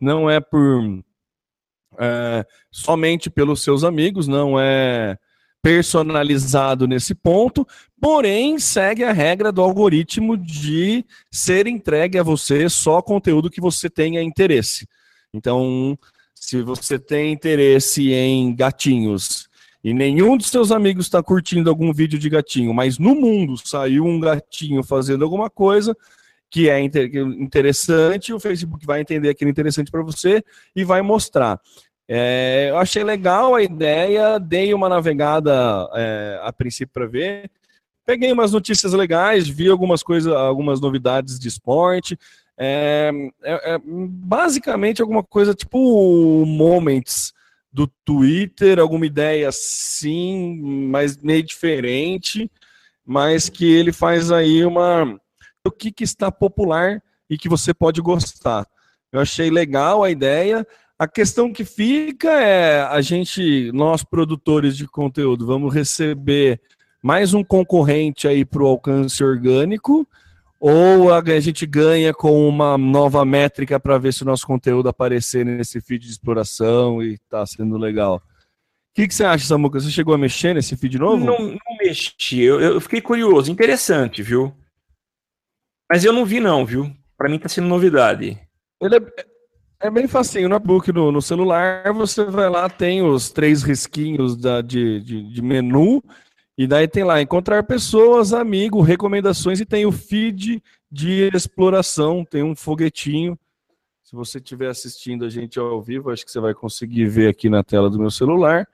[0.01, 1.03] não é por
[1.99, 5.17] é, somente pelos seus amigos, não é
[5.61, 7.67] personalizado nesse ponto,
[7.99, 13.89] porém segue a regra do algoritmo de ser entregue a você só conteúdo que você
[13.89, 14.87] tenha interesse.
[15.33, 15.97] Então,
[16.33, 19.49] se você tem interesse em gatinhos
[19.83, 24.05] e nenhum dos seus amigos está curtindo algum vídeo de gatinho, mas no mundo saiu
[24.05, 25.95] um gatinho fazendo alguma coisa
[26.49, 30.43] que é interessante, o Facebook vai entender aquilo interessante para você
[30.75, 31.61] e vai mostrar.
[32.11, 35.53] É, eu achei legal a ideia, dei uma navegada
[35.93, 37.51] é, a princípio para ver.
[38.03, 42.17] Peguei umas notícias legais, vi algumas coisas, algumas novidades de esporte.
[42.57, 43.11] É,
[43.43, 47.31] é, é basicamente alguma coisa tipo Moments
[47.71, 52.49] do Twitter, alguma ideia sim, mas meio diferente,
[53.05, 55.15] mas que ele faz aí uma
[55.63, 58.65] o que, que está popular e que você pode gostar.
[59.11, 60.65] Eu achei legal a ideia.
[60.99, 66.59] A questão que fica é a gente, nós produtores de conteúdo, vamos receber
[67.01, 70.05] mais um concorrente aí para o alcance orgânico,
[70.59, 75.45] ou a gente ganha com uma nova métrica para ver se o nosso conteúdo aparecer
[75.45, 78.17] nesse feed de exploração e está sendo legal.
[78.17, 78.21] O
[78.93, 79.79] que, que, você acha, Samuca?
[79.79, 81.23] Você chegou a mexer nesse feed novo?
[81.25, 82.41] Não, não mexi.
[82.41, 83.49] Eu, eu, fiquei curioso.
[83.49, 84.53] Interessante, viu?
[85.89, 86.93] Mas eu não vi, não, viu?
[87.17, 88.37] Para mim está sendo novidade.
[88.81, 88.99] Ele é,
[89.79, 90.49] é bem facinho.
[90.49, 95.23] No book, no, no, celular, você vai lá, tem os três risquinhos da, de, de,
[95.23, 96.03] de, menu,
[96.57, 100.61] e daí tem lá encontrar pessoas, amigo, recomendações, e tem o feed
[100.91, 103.39] de exploração, tem um foguetinho.
[104.03, 107.49] Se você estiver assistindo a gente ao vivo, acho que você vai conseguir ver aqui
[107.49, 108.67] na tela do meu celular,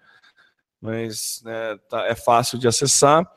[0.82, 3.30] mas né, tá, é fácil de acessar.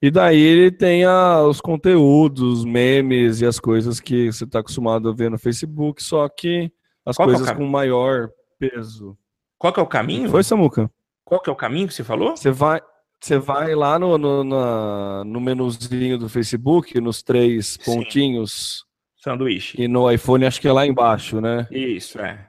[0.00, 5.08] E daí ele tem a, os conteúdos, memes e as coisas que você está acostumado
[5.08, 6.72] a ver no Facebook, só que
[7.08, 9.16] as Qual é coisas é com maior peso.
[9.56, 10.28] Qual que é o caminho?
[10.28, 10.90] Foi, Samuca?
[11.24, 12.36] Qual que é o caminho que você falou?
[12.36, 12.82] Você vai,
[13.18, 17.94] você vai lá no, no, na, no menuzinho do Facebook, nos três Sim.
[17.94, 18.84] pontinhos.
[19.16, 19.80] Sanduíche.
[19.80, 21.66] E no iPhone acho que é lá embaixo, né?
[21.70, 22.46] Isso, é.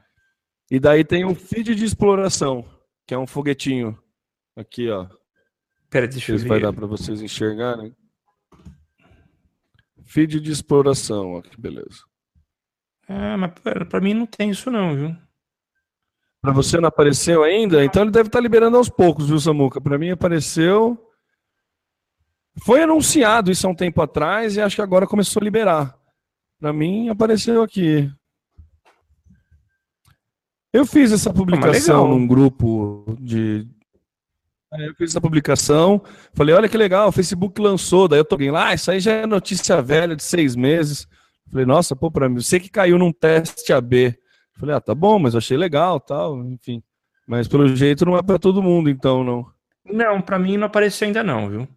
[0.69, 2.65] E daí tem um feed de exploração,
[3.08, 3.98] que é um foguetinho.
[4.58, 5.08] Aqui, ó.
[5.89, 6.48] Pera, deixa eu ver.
[6.50, 7.95] Vai dar para vocês enxergarem.
[10.06, 12.09] Feed de exploração, ó, que beleza.
[13.10, 13.52] Ah, mas
[13.89, 15.15] para mim não tem isso não, viu?
[16.39, 17.84] Para você não apareceu ainda?
[17.84, 19.82] Então ele deve estar tá liberando aos poucos, viu, Samuca?
[19.82, 20.98] Para mim apareceu.
[22.63, 25.98] Foi anunciado isso há um tempo atrás e acho que agora começou a liberar.
[26.60, 28.10] Para mim apareceu aqui.
[30.72, 33.67] Eu fiz essa publicação num grupo de.
[34.72, 36.00] Aí eu fiz essa publicação,
[36.36, 39.13] falei, olha que legal, o Facebook lançou, daí eu tô lá, ah, isso aí já
[39.13, 41.08] é notícia velha de seis meses.
[41.51, 44.17] Falei, nossa, pô, pra mim, você que caiu num teste AB.
[44.57, 46.83] Falei, ah, tá bom, mas eu achei legal, tal, enfim.
[47.27, 49.45] Mas pelo jeito não é para todo mundo, então, não.
[49.85, 51.67] Não, para mim não apareceu ainda não, viu?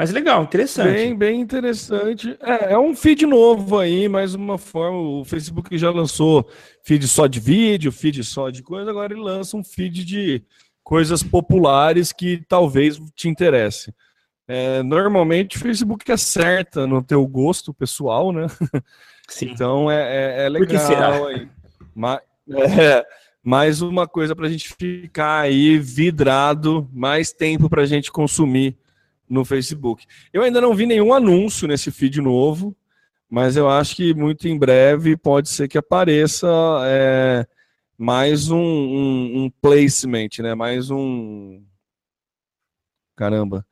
[0.00, 0.94] Mas legal, interessante.
[0.94, 2.34] Bem, bem interessante.
[2.40, 4.98] É, é um feed novo aí, mais uma forma.
[4.98, 6.48] O Facebook já lançou
[6.82, 10.42] feed só de vídeo, feed só de coisa, agora ele lança um feed de
[10.82, 13.94] coisas populares que talvez te interesse.
[14.52, 18.48] É, normalmente o Facebook acerta no teu gosto pessoal, né?
[19.28, 19.52] Sim.
[19.52, 21.48] Então é, é, é legal aí.
[21.94, 22.18] Mas,
[22.50, 23.06] é,
[23.44, 28.76] mais uma coisa para a gente ficar aí vidrado, mais tempo para a gente consumir
[29.28, 30.04] no Facebook.
[30.32, 32.76] Eu ainda não vi nenhum anúncio nesse feed novo,
[33.30, 36.48] mas eu acho que muito em breve pode ser que apareça
[36.86, 37.46] é,
[37.96, 40.56] mais um, um, um, placement, né?
[40.56, 41.62] Mais um.
[43.14, 43.64] Caramba.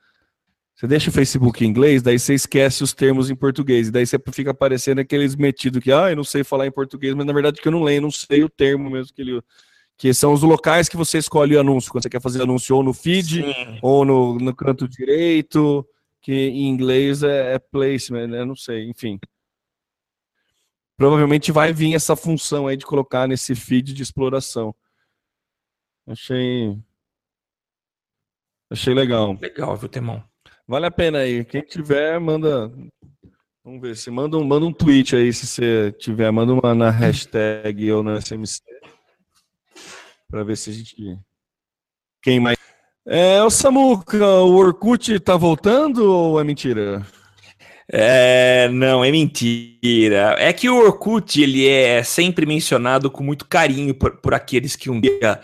[0.79, 4.07] Você deixa o Facebook em inglês, daí você esquece os termos em português, e daí
[4.07, 7.33] você fica aparecendo aqueles metidos que, ah, eu não sei falar em português, mas na
[7.33, 9.43] verdade que eu não leio, não sei o termo mesmo que ele
[9.97, 12.85] que são os locais que você escolhe o anúncio, quando você quer fazer anúncio ou
[12.85, 13.79] no feed, Sim.
[13.83, 15.85] ou no, no canto direito,
[16.23, 18.45] que em inglês é, é placement, né?
[18.45, 19.19] Não sei, enfim.
[20.97, 24.73] Provavelmente vai vir essa função aí de colocar nesse feed de exploração.
[26.07, 26.79] Achei.
[28.71, 29.37] Achei legal.
[29.41, 30.23] Legal, viu, Temão?
[30.69, 31.47] Vale a pena aí.
[31.47, 32.71] Quem tiver, manda.
[33.65, 36.31] Vamos ver se manda um, manda um tweet aí se você tiver.
[36.31, 38.61] Manda uma na hashtag ou na SMC
[40.31, 41.19] para ver se a gente.
[42.23, 42.59] Quem mais?
[43.07, 47.07] É, o Samuca, o Orkut tá voltando ou é mentira?
[47.91, 50.37] É, não, é mentira.
[50.39, 54.91] É que o Orkut ele é sempre mencionado com muito carinho por, por aqueles que
[54.91, 55.41] um dia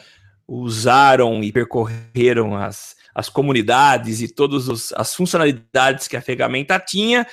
[0.47, 7.27] usaram e percorreram as, as comunidades e todas as funcionalidades que a ferramenta tinha.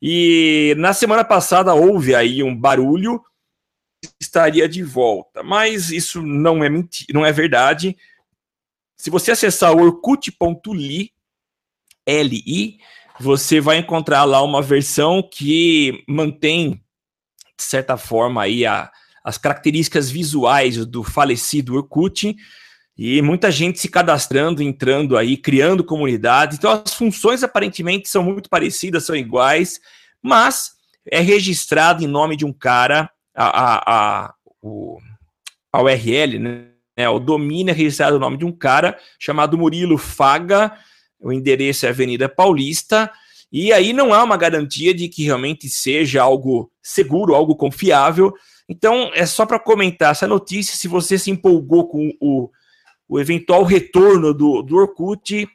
[0.00, 3.20] E na semana passada houve aí um barulho
[4.20, 5.42] estaria de volta.
[5.42, 7.96] Mas isso não é mentira, não é verdade.
[8.96, 11.12] Se você acessar orkut.li,
[12.06, 12.78] L-I,
[13.18, 16.82] você vai encontrar lá uma versão que mantém,
[17.56, 18.90] de certa forma, aí a,
[19.22, 22.34] as características visuais do falecido Orkut.
[22.96, 26.58] E muita gente se cadastrando, entrando aí, criando comunidades.
[26.58, 29.80] Então as funções aparentemente são muito parecidas, são iguais,
[30.22, 30.72] mas
[31.10, 34.98] é registrado em nome de um cara a, a, a, o,
[35.72, 40.76] a URL, né, o domínio é registrado o nome de um cara chamado Murilo Faga,
[41.18, 43.10] o endereço é Avenida Paulista,
[43.52, 48.32] e aí não há uma garantia de que realmente seja algo seguro, algo confiável.
[48.68, 50.76] Então, é só para comentar essa notícia.
[50.76, 52.48] Se você se empolgou com o,
[53.10, 55.48] o eventual retorno do, do Orkut,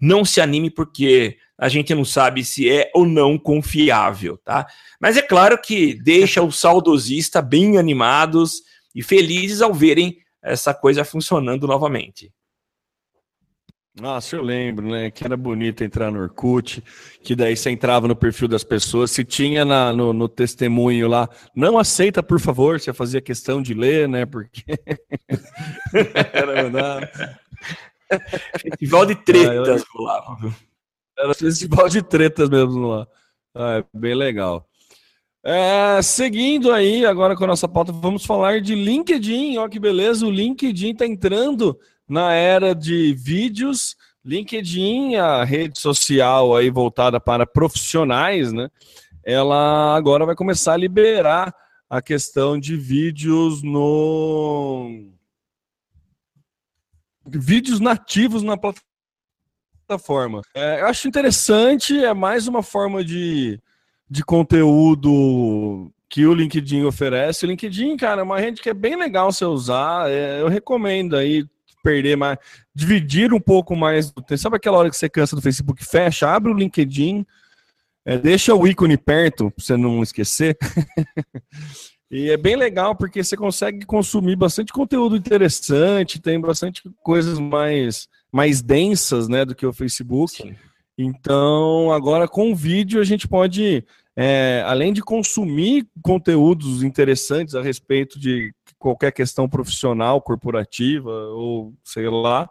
[0.00, 4.66] não se anime, porque a gente não sabe se é ou não confiável, tá?
[5.00, 11.04] Mas é claro que deixa os saudosistas bem animados e felizes ao verem essa coisa
[11.04, 12.32] funcionando novamente.
[13.98, 15.10] Nossa, eu lembro, né?
[15.10, 16.82] Que era bonito entrar no Orkut,
[17.22, 21.28] que daí você entrava no perfil das pessoas, se tinha na, no, no, testemunho lá,
[21.54, 24.24] não aceita, por favor, você fazia questão de ler, né?
[24.24, 24.62] Porque.
[26.32, 27.10] era,
[28.60, 30.54] Festival de tretas, ah, eu...
[31.18, 33.08] Era festival de tretas mesmo lá.
[33.54, 34.66] Ah, é bem legal.
[35.44, 39.56] É, seguindo aí, agora com a nossa pauta, vamos falar de LinkedIn.
[39.58, 41.78] Olha que beleza, o LinkedIn está entrando
[42.10, 43.96] na era de vídeos.
[44.22, 48.68] LinkedIn, a rede social aí voltada para profissionais, né?
[49.24, 51.54] Ela agora vai começar a liberar
[51.88, 55.10] a questão de vídeos no
[57.26, 58.58] vídeos nativos na
[59.88, 60.42] plataforma.
[60.54, 63.60] É, eu acho interessante, é mais uma forma de,
[64.08, 67.46] de conteúdo que o LinkedIn oferece.
[67.46, 70.10] O LinkedIn, cara, é uma rede que é bem legal você usar.
[70.10, 71.46] É, eu recomendo aí
[71.82, 72.38] perder mais,
[72.74, 74.38] dividir um pouco mais do tempo.
[74.38, 75.84] Sabe aquela hora que você cansa do Facebook?
[75.84, 77.26] Fecha, abre o LinkedIn,
[78.04, 80.56] é, deixa o ícone perto para você não esquecer.
[82.10, 88.08] e é bem legal porque você consegue consumir bastante conteúdo interessante, tem bastante coisas mais
[88.32, 90.36] mais densas né, do que o Facebook.
[90.36, 90.54] Sim.
[90.96, 97.62] Então, agora com o vídeo a gente pode, é, além de consumir conteúdos interessantes a
[97.62, 102.48] respeito de qualquer questão profissional, corporativa ou sei lá,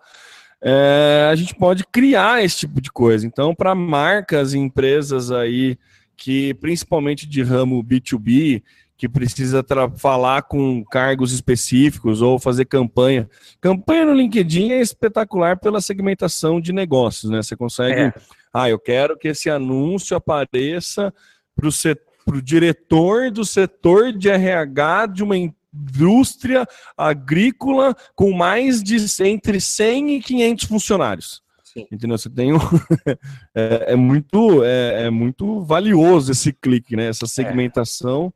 [0.62, 3.26] é, a gente pode criar esse tipo de coisa.
[3.26, 5.78] Então, para marcas e empresas aí
[6.16, 8.62] que, principalmente de ramo B2B,
[8.98, 9.66] que precisa
[9.96, 13.30] falar com cargos específicos ou fazer campanha.
[13.62, 17.42] Campanha no LinkedIn é espetacular pela segmentação de negócios, né?
[17.42, 18.02] Você consegue.
[18.02, 18.14] É.
[18.54, 21.14] Ah, eu quero que esse anúncio apareça
[21.56, 25.38] para o diretor do setor de RH de uma
[25.74, 26.68] indústria
[26.98, 31.42] agrícola com mais de entre 100 e 500 funcionários.
[31.64, 31.86] Sim.
[31.92, 32.18] Entendeu?
[32.18, 32.58] Você tem um...
[33.54, 37.08] é, é, muito é, é, muito valioso esse clique, né?
[37.08, 37.28] Essa é.
[37.28, 38.34] segmentação.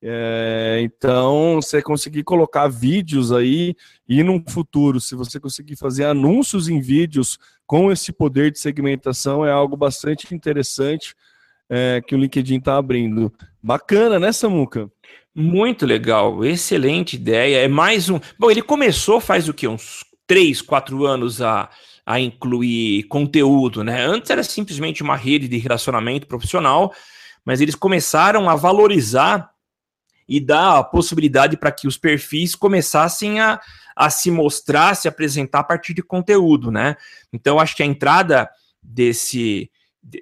[0.00, 3.74] É, então, você conseguir colocar vídeos aí
[4.08, 9.44] e no futuro, se você conseguir fazer anúncios em vídeos com esse poder de segmentação,
[9.44, 11.14] é algo bastante interessante
[11.68, 13.32] é, que o LinkedIn está abrindo.
[13.60, 14.88] Bacana, né, Samuca?
[15.38, 17.58] Muito legal, excelente ideia.
[17.58, 18.18] É mais um.
[18.38, 19.68] Bom, ele começou faz o que?
[19.68, 21.68] Uns três, quatro anos a,
[22.06, 24.02] a incluir conteúdo, né?
[24.02, 26.90] Antes era simplesmente uma rede de relacionamento profissional,
[27.44, 29.50] mas eles começaram a valorizar
[30.26, 33.60] e dar a possibilidade para que os perfis começassem a,
[33.94, 36.96] a se mostrar, se apresentar a partir de conteúdo, né?
[37.30, 38.48] Então, acho que a entrada
[38.82, 39.70] desse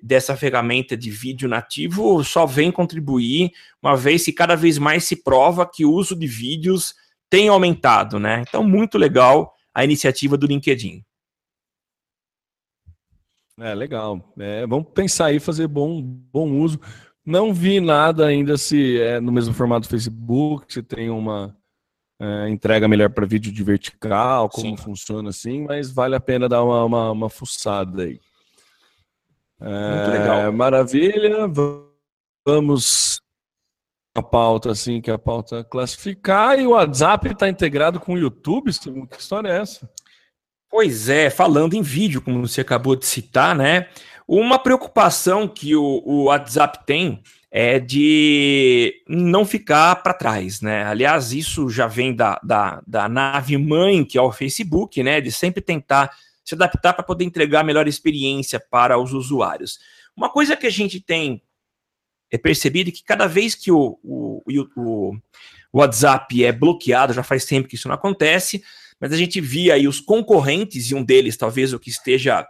[0.03, 5.17] dessa ferramenta de vídeo nativo só vem contribuir, uma vez que cada vez mais se
[5.17, 6.95] prova que o uso de vídeos
[7.29, 8.45] tem aumentado, né?
[8.49, 11.05] Então, muito legal a iniciativa do LinkedIn.
[13.59, 14.33] É, legal.
[14.39, 16.81] É, vamos pensar aí, fazer bom, bom uso.
[17.25, 21.57] Não vi nada ainda se é no mesmo formato do Facebook, se tem uma
[22.21, 24.77] é, entrega melhor para vídeo de vertical, como Sim.
[24.77, 28.21] funciona assim, mas vale a pena dar uma, uma, uma fuçada aí.
[29.61, 30.41] Muito legal.
[30.41, 31.51] É, maravilha.
[32.47, 33.21] Vamos
[34.17, 38.19] a pauta assim, que é a pauta classificar, e o WhatsApp está integrado com o
[38.19, 38.71] YouTube?
[39.11, 39.91] Que história é essa?
[40.71, 43.89] Pois é, falando em vídeo, como você acabou de citar, né?
[44.27, 50.85] Uma preocupação que o, o WhatsApp tem é de não ficar para trás, né?
[50.85, 55.21] Aliás, isso já vem da, da, da nave mãe, que é o Facebook, né?
[55.21, 56.11] De sempre tentar
[56.45, 59.79] se adaptar para poder entregar a melhor experiência para os usuários.
[60.17, 61.43] Uma coisa que a gente tem
[62.31, 65.17] é percebido que cada vez que o, o, o,
[65.73, 68.63] o WhatsApp é bloqueado, já faz tempo que isso não acontece,
[69.01, 72.47] mas a gente via aí os concorrentes, e um deles talvez o que esteja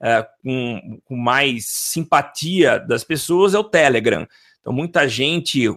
[0.00, 4.26] é, com, com, mais simpatia das pessoas é o Telegram.
[4.60, 5.68] Então, muita gente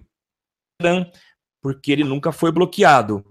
[1.62, 3.24] porque ele nunca foi bloqueado.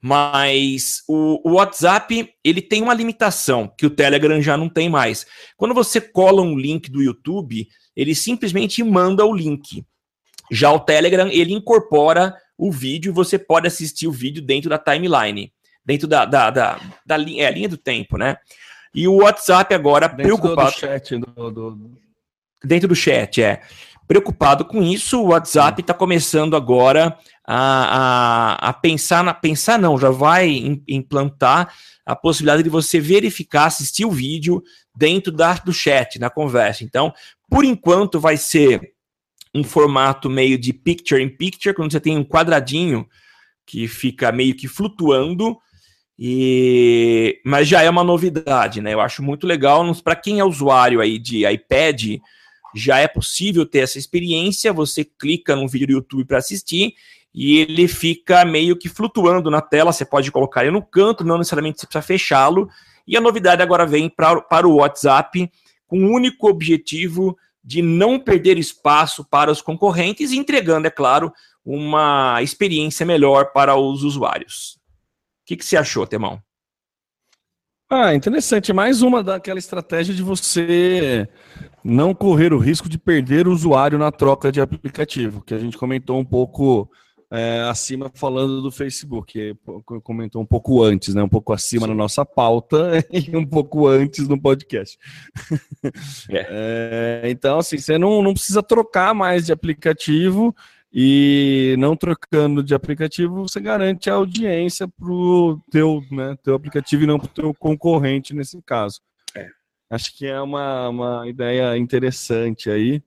[0.00, 5.26] Mas o, o, WhatsApp ele tem uma limitação que o Telegram já não tem mais.
[5.56, 7.66] Quando você cola um link do YouTube,
[7.96, 9.84] ele simplesmente manda o link.
[10.50, 15.52] Já o Telegram ele incorpora o vídeo, você pode assistir o vídeo dentro da timeline,
[15.84, 18.36] dentro da, da, da, da, da é, linha do tempo, né?
[18.94, 20.70] E o WhatsApp agora dentro preocupado.
[20.70, 21.90] Do, do chat, do, do...
[22.64, 23.60] Dentro do chat, é.
[24.06, 29.34] Preocupado com isso, o WhatsApp está começando agora a, a, a, pensar na.
[29.34, 34.62] Pensar não, já vai implantar a possibilidade de você verificar, assistir o vídeo
[34.94, 36.84] dentro da, do chat, na conversa.
[36.84, 37.12] Então,
[37.50, 38.92] por enquanto, vai ser
[39.52, 43.08] um formato meio de picture in picture, quando você tem um quadradinho
[43.66, 45.58] que fica meio que flutuando
[46.18, 48.94] e, mas já é uma novidade, né?
[48.94, 49.84] Eu acho muito legal.
[50.02, 52.18] Para quem é usuário aí de iPad,
[52.76, 54.72] já é possível ter essa experiência.
[54.72, 56.94] Você clica num vídeo do YouTube para assistir
[57.34, 59.92] e ele fica meio que flutuando na tela.
[59.92, 62.68] Você pode colocar ele no canto, não necessariamente você precisa fechá-lo.
[63.06, 65.50] E a novidade agora vem pra, para o WhatsApp
[65.86, 71.32] com o único objetivo de não perder espaço para os concorrentes, entregando, é claro,
[71.64, 74.76] uma experiência melhor para os usuários
[75.46, 76.42] que, que você achou, Temão?
[77.88, 78.72] Ah, interessante.
[78.72, 81.28] Mais uma daquela estratégia de você
[81.84, 85.78] não correr o risco de perder o usuário na troca de aplicativo, que a gente
[85.78, 86.90] comentou um pouco
[87.30, 89.56] é, acima falando do Facebook,
[90.02, 91.22] comentou um pouco antes, né?
[91.22, 91.90] Um pouco acima Sim.
[91.90, 94.98] na nossa pauta e um pouco antes no podcast.
[96.30, 96.46] É.
[97.18, 100.54] É, então, assim, você não, não precisa trocar mais de aplicativo
[100.98, 107.02] e não trocando de aplicativo, você garante a audiência para o teu, né, teu aplicativo
[107.02, 109.02] e não para o teu concorrente nesse caso.
[109.34, 109.46] É.
[109.90, 113.02] Acho que é uma, uma ideia interessante aí.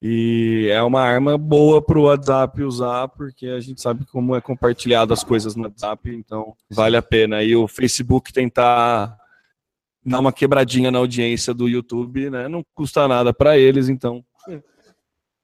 [0.00, 4.40] E é uma arma boa para o WhatsApp usar, porque a gente sabe como é
[4.40, 7.42] compartilhado as coisas no WhatsApp, então vale a pena.
[7.42, 9.14] E o Facebook tentar
[10.02, 12.48] dar uma quebradinha na audiência do YouTube, né?
[12.48, 14.24] Não custa nada para eles, então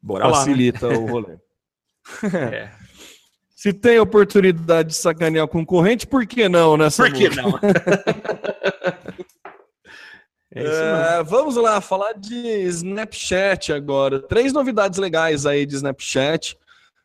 [0.04, 0.98] Bora facilita lá, né?
[0.98, 1.36] o rolê.
[2.52, 2.70] é.
[3.56, 6.88] Se tem oportunidade de sacanear o concorrente, por que não, né?
[6.94, 7.58] Por que não?
[10.56, 14.20] É é, vamos lá, falar de Snapchat agora.
[14.20, 16.56] Três novidades legais aí de Snapchat.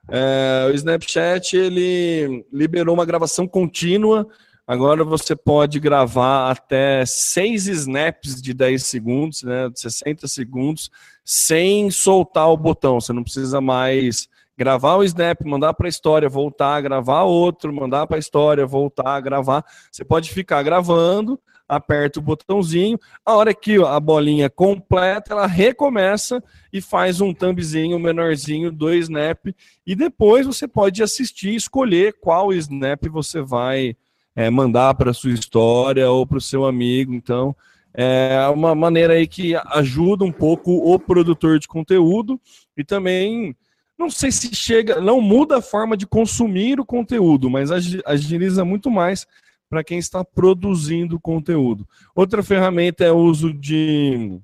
[0.07, 4.27] É, o Snapchat ele liberou uma gravação contínua.
[4.69, 10.91] Agora você pode gravar até seis snaps de 10 segundos, né, 60 segundos,
[11.25, 13.01] sem soltar o botão.
[13.01, 18.05] Você não precisa mais gravar o snap, mandar para a história, voltar, gravar outro, mandar
[18.05, 19.65] para a história, voltar, gravar.
[19.91, 26.43] Você pode ficar gravando, aperta o botãozinho, a hora que a bolinha completa, ela recomeça
[26.71, 29.47] e faz um thumbzinho menorzinho do snap
[29.83, 33.97] e depois você pode assistir, escolher qual snap você vai
[34.39, 37.13] é, mandar para sua história ou para o seu amigo.
[37.13, 37.53] Então,
[37.93, 42.39] é uma maneira aí que ajuda um pouco o produtor de conteúdo
[42.77, 43.53] e também
[43.97, 47.69] não sei se chega, não muda a forma de consumir o conteúdo, mas
[48.05, 49.27] agiliza muito mais
[49.69, 51.85] para quem está produzindo conteúdo.
[52.15, 54.39] Outra ferramenta é o uso de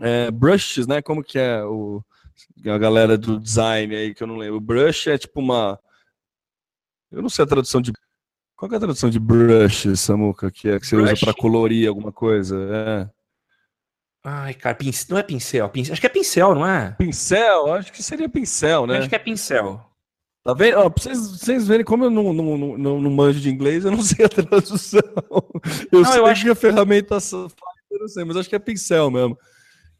[0.00, 1.00] é, brushes, né?
[1.00, 2.02] Como que é o,
[2.66, 4.60] a galera do design aí que eu não lembro.
[4.60, 5.78] Brush é tipo uma.
[7.12, 7.92] Eu não sei a tradução de.
[8.56, 11.12] Qual é a tradução de brush, Samuca, que é que você brush?
[11.12, 12.56] usa para colorir alguma coisa?
[12.72, 13.10] É.
[14.24, 14.76] Ai, cara,
[15.08, 15.92] não é pincel, pincel.
[15.92, 16.90] Acho que é pincel, não é?
[16.98, 17.72] Pincel?
[17.74, 18.98] Acho que seria pincel, né?
[18.98, 19.80] Acho que é pincel.
[20.42, 20.78] Tá vendo?
[20.78, 23.90] Ó, pra vocês, vocês verem como eu não, não, não, não, manjo de inglês, eu
[23.90, 25.02] não sei a tradução.
[25.92, 26.44] Eu não, sei eu acho...
[26.44, 27.18] que a ferramenta
[27.90, 29.36] eu não sei, mas acho que é pincel mesmo.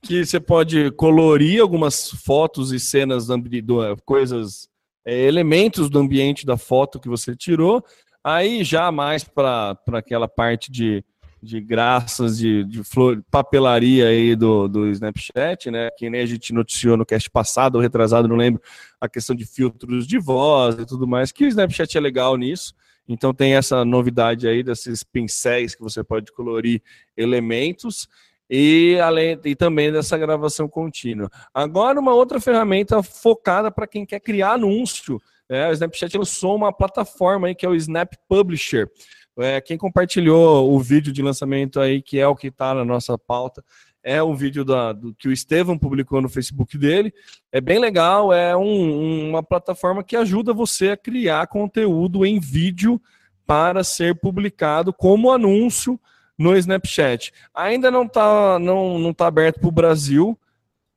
[0.03, 4.69] Que você pode colorir algumas fotos e cenas, do, do, coisas,
[5.05, 7.85] é, elementos do ambiente da foto que você tirou.
[8.27, 11.05] Aí já mais para aquela parte de
[11.43, 15.91] de graças de, de flor, papelaria aí do, do Snapchat, né?
[15.97, 18.61] Que nem a gente noticiou no cast passado ou retrasado, não lembro,
[19.01, 22.74] a questão de filtros de voz e tudo mais, que o Snapchat é legal nisso.
[23.09, 26.83] Então tem essa novidade aí desses pincéis que você pode colorir
[27.16, 28.09] elementos
[28.51, 31.31] e além e também dessa gravação contínua.
[31.55, 35.20] Agora uma outra ferramenta focada para quem quer criar anúncio.
[35.49, 38.90] É, o Snapchat lançou uma plataforma aí que é o Snap Publisher.
[39.38, 43.18] É, quem compartilhou o vídeo de lançamento aí, que é o que está na nossa
[43.18, 43.62] pauta,
[44.03, 47.12] é o vídeo da, do, que o Estevam publicou no Facebook dele.
[47.51, 53.01] É bem legal, é um, uma plataforma que ajuda você a criar conteúdo em vídeo
[53.44, 56.01] para ser publicado como anúncio
[56.38, 57.32] no Snapchat.
[57.55, 60.38] Ainda não está não, não tá aberto para o Brasil,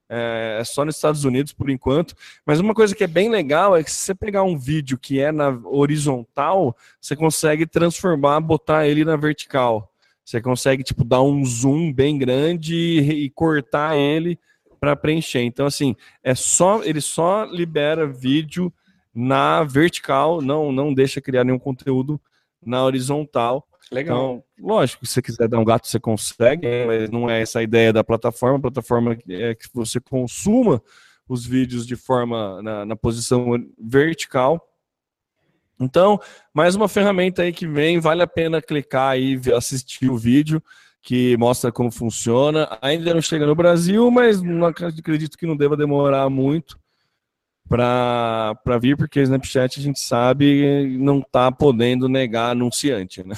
[0.10, 2.16] é, é só nos Estados Unidos por enquanto.
[2.46, 5.20] Mas uma coisa que é bem legal é que se você pegar um vídeo que
[5.20, 9.92] é na horizontal, você consegue transformar, botar ele na vertical.
[10.26, 14.38] Você consegue tipo dar um zoom bem grande e, cortar ele
[14.80, 15.42] para preencher.
[15.42, 18.74] Então assim, é só ele só libera vídeo
[19.14, 22.20] na vertical, não não deixa criar nenhum conteúdo
[22.64, 23.68] na horizontal.
[23.92, 24.18] Legal.
[24.18, 27.64] Então, lógico, se você quiser dar um gato, você consegue, mas não é essa a
[27.64, 28.58] ideia da plataforma.
[28.58, 30.82] A plataforma é que você consuma
[31.28, 33.46] os vídeos de forma na, na posição
[33.78, 34.66] vertical.
[35.80, 36.20] Então,
[36.54, 40.62] mais uma ferramenta aí que vem, vale a pena clicar e assistir o vídeo
[41.02, 42.78] que mostra como funciona.
[42.82, 46.79] Ainda não chega no Brasil, mas não acredito que não deva demorar muito
[47.70, 53.36] para vir, porque o Snapchat a gente sabe não está podendo negar anunciante, né?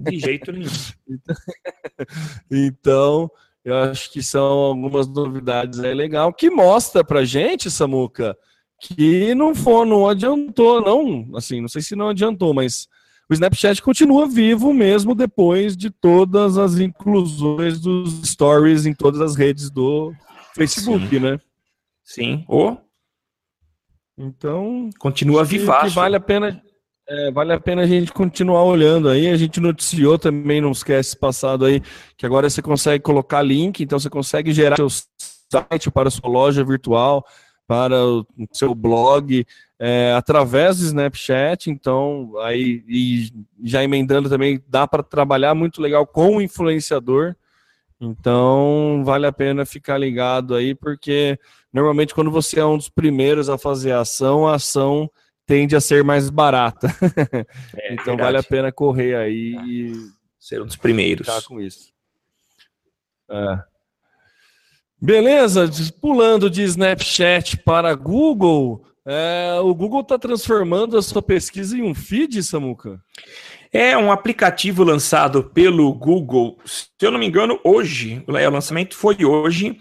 [0.00, 0.70] De jeito nenhum.
[2.50, 3.30] então,
[3.62, 8.34] eu acho que são algumas novidades aí legal que mostra para gente, Samuca,
[8.80, 12.88] que não for, não adiantou, não, assim, não sei se não adiantou, mas
[13.28, 19.36] o Snapchat continua vivo mesmo depois de todas as inclusões dos stories em todas as
[19.36, 20.14] redes do
[20.54, 21.18] Facebook, Sim.
[21.18, 21.38] né?
[22.02, 22.44] Sim.
[22.48, 22.85] Ou
[24.18, 24.90] então.
[24.98, 25.94] Continua vivaço.
[25.94, 26.62] vale a pena.
[27.08, 29.28] É, vale a pena a gente continuar olhando aí.
[29.28, 31.80] A gente noticiou também, não esquece passado aí,
[32.16, 36.28] que agora você consegue colocar link, então você consegue gerar seu site para a sua
[36.28, 37.24] loja virtual,
[37.66, 39.46] para o seu blog,
[39.78, 41.70] é, através do Snapchat.
[41.70, 43.30] Então, aí, e
[43.62, 47.36] já emendando também, dá para trabalhar muito legal com o influenciador.
[48.00, 51.38] Então, vale a pena ficar ligado aí, porque
[51.76, 55.10] normalmente quando você é um dos primeiros a fazer a ação, a ação
[55.44, 56.88] tende a ser mais barata.
[57.76, 58.22] É, então, verdade.
[58.22, 59.64] vale a pena correr aí é.
[59.64, 59.92] e
[60.40, 61.26] ser um dos primeiros.
[61.26, 61.92] Ficar com isso.
[63.30, 63.58] É.
[65.00, 65.70] Beleza,
[66.00, 71.94] pulando de Snapchat para Google, é, o Google está transformando a sua pesquisa em um
[71.94, 72.98] feed, Samuca?
[73.70, 78.24] É um aplicativo lançado pelo Google, se eu não me engano, hoje.
[78.26, 79.78] O lançamento foi hoje.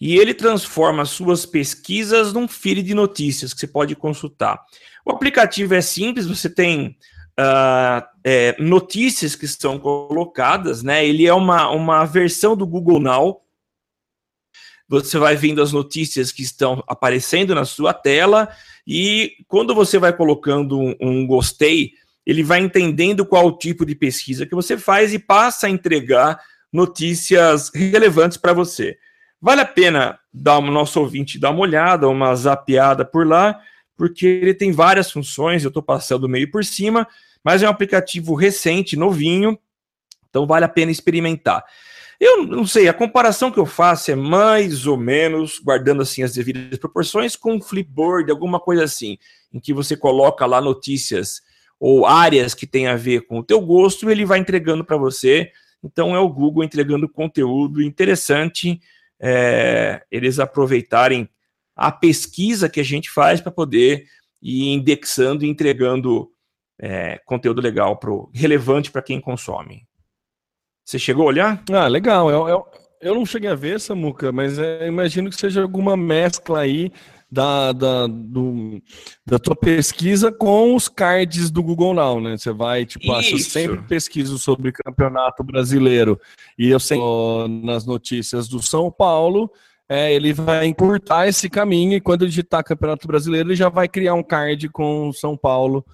[0.00, 4.62] E ele transforma suas pesquisas num feed de notícias que você pode consultar.
[5.04, 6.96] O aplicativo é simples, você tem
[7.38, 11.06] uh, é, notícias que estão colocadas, né?
[11.06, 13.42] Ele é uma, uma versão do Google Now.
[14.88, 18.48] Você vai vendo as notícias que estão aparecendo na sua tela
[18.86, 21.92] e quando você vai colocando um, um gostei,
[22.24, 26.40] ele vai entendendo qual tipo de pesquisa que você faz e passa a entregar
[26.72, 28.96] notícias relevantes para você.
[29.40, 33.60] Vale a pena dar o nosso ouvinte dar uma olhada, uma zapeada por lá,
[33.96, 37.06] porque ele tem várias funções, eu estou passando meio por cima,
[37.44, 39.58] mas é um aplicativo recente, novinho,
[40.28, 41.64] então vale a pena experimentar.
[42.18, 46.32] Eu não sei, a comparação que eu faço é mais ou menos, guardando assim as
[46.32, 49.18] devidas proporções, com um Flipboard, alguma coisa assim,
[49.52, 51.42] em que você coloca lá notícias
[51.78, 54.96] ou áreas que tem a ver com o teu gosto e ele vai entregando para
[54.96, 55.50] você.
[55.84, 58.80] Então é o Google entregando conteúdo interessante,
[59.20, 61.28] é, eles aproveitarem
[61.74, 64.06] a pesquisa que a gente faz para poder
[64.42, 66.30] ir indexando e entregando
[66.80, 69.86] é, conteúdo legal, pro, relevante para quem consome.
[70.84, 71.64] Você chegou a olhar?
[71.70, 72.30] Ah, legal.
[72.30, 72.66] Eu, eu,
[73.00, 76.92] eu não cheguei a ver, Samuca, mas é, imagino que seja alguma mescla aí
[77.30, 78.80] da, da, do,
[79.24, 82.36] da tua pesquisa com os cards do Google Now, né?
[82.36, 86.20] Você vai, tipo, ah, eu sempre pesquiso sobre campeonato brasileiro
[86.56, 87.04] e eu sempre
[87.64, 89.50] nas notícias do São Paulo,
[89.88, 94.14] é, ele vai encurtar esse caminho e quando digitar campeonato brasileiro, ele já vai criar
[94.14, 95.84] um card com São Paulo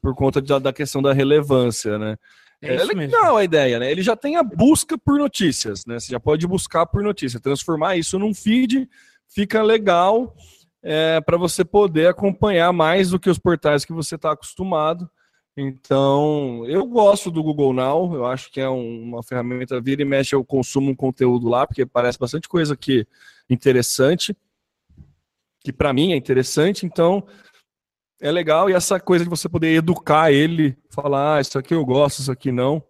[0.00, 2.16] por conta de, da questão da relevância, né?
[2.62, 3.36] É, é legal mesmo.
[3.36, 3.90] a ideia, né?
[3.90, 5.98] Ele já tem a busca por notícias, né?
[5.98, 8.88] Você já pode buscar por notícia, transformar isso num feed,
[9.28, 10.34] fica legal
[10.82, 15.08] é, para você poder acompanhar mais do que os portais que você está acostumado.
[15.56, 20.04] Então, eu gosto do Google Now, eu acho que é um, uma ferramenta vira e
[20.04, 23.06] mexe, eu consumo um conteúdo lá, porque parece bastante coisa aqui
[23.50, 24.34] interessante,
[25.60, 27.26] que para mim é interessante, então
[28.20, 31.84] é legal e essa coisa de você poder educar ele, falar, ah, isso aqui eu
[31.84, 32.82] gosto, isso aqui não,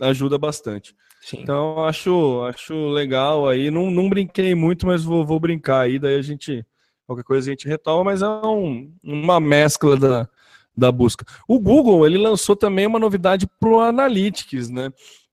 [0.00, 0.94] ajuda bastante.
[1.20, 1.40] Sim.
[1.42, 3.70] Então acho, acho legal aí.
[3.70, 6.64] Não, não brinquei muito, mas vou, vou brincar aí, daí a gente.
[7.08, 10.28] Qualquer coisa a gente retoma, mas é um, uma mescla da,
[10.76, 11.24] da busca.
[11.48, 14.92] O Google ele lançou também uma novidade para o Analytics, né?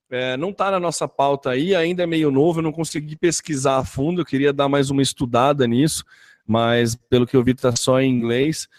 [0.10, 3.76] É, não está na nossa pauta aí, ainda é meio novo, eu não consegui pesquisar
[3.76, 6.06] a fundo, eu queria dar mais uma estudada nisso,
[6.48, 8.70] mas pelo que eu vi está só em inglês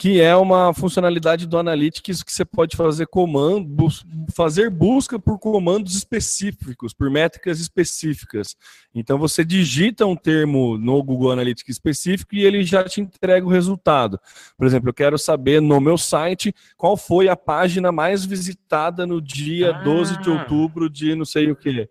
[0.00, 3.86] que é uma funcionalidade do Analytics que você pode fazer comando,
[4.34, 8.56] fazer busca por comandos específicos, por métricas específicas.
[8.94, 13.50] Então você digita um termo no Google Analytics específico e ele já te entrega o
[13.50, 14.18] resultado.
[14.56, 19.20] Por exemplo, eu quero saber no meu site qual foi a página mais visitada no
[19.20, 19.82] dia ah.
[19.82, 21.86] 12 de outubro de não sei o que.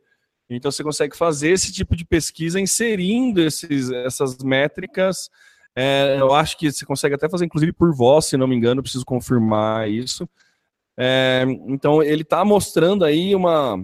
[0.49, 5.29] Então você consegue fazer esse tipo de pesquisa inserindo esses, essas métricas
[5.81, 8.83] é, eu acho que você consegue até fazer, inclusive, por voz, se não me engano,
[8.83, 10.27] preciso confirmar isso.
[10.97, 13.81] É, então, ele está mostrando aí uma,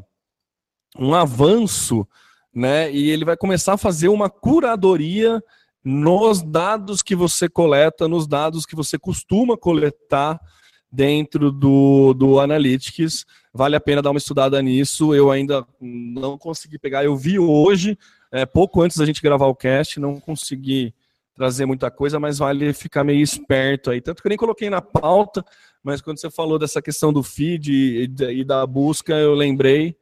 [0.99, 2.05] um avanço,
[2.53, 2.91] né?
[2.91, 5.41] E ele vai começar a fazer uma curadoria
[5.81, 10.37] nos dados que você coleta, nos dados que você costuma coletar
[10.91, 13.25] dentro do, do Analytics.
[13.53, 15.15] Vale a pena dar uma estudada nisso.
[15.15, 17.05] Eu ainda não consegui pegar.
[17.05, 17.97] Eu vi hoje,
[18.33, 20.93] é, pouco antes da gente gravar o cast, não consegui
[21.35, 24.01] trazer muita coisa, mas vale ficar meio esperto aí.
[24.01, 25.43] Tanto que eu nem coloquei na pauta,
[25.83, 29.95] mas quando você falou dessa questão do feed e, da busca, eu lembrei.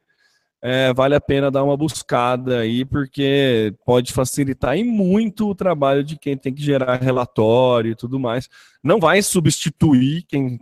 [0.62, 6.02] É, vale a pena dar uma buscada aí, porque pode facilitar e muito o trabalho
[6.02, 8.48] de quem tem que gerar relatório e tudo mais.
[8.82, 10.58] Não vai substituir quem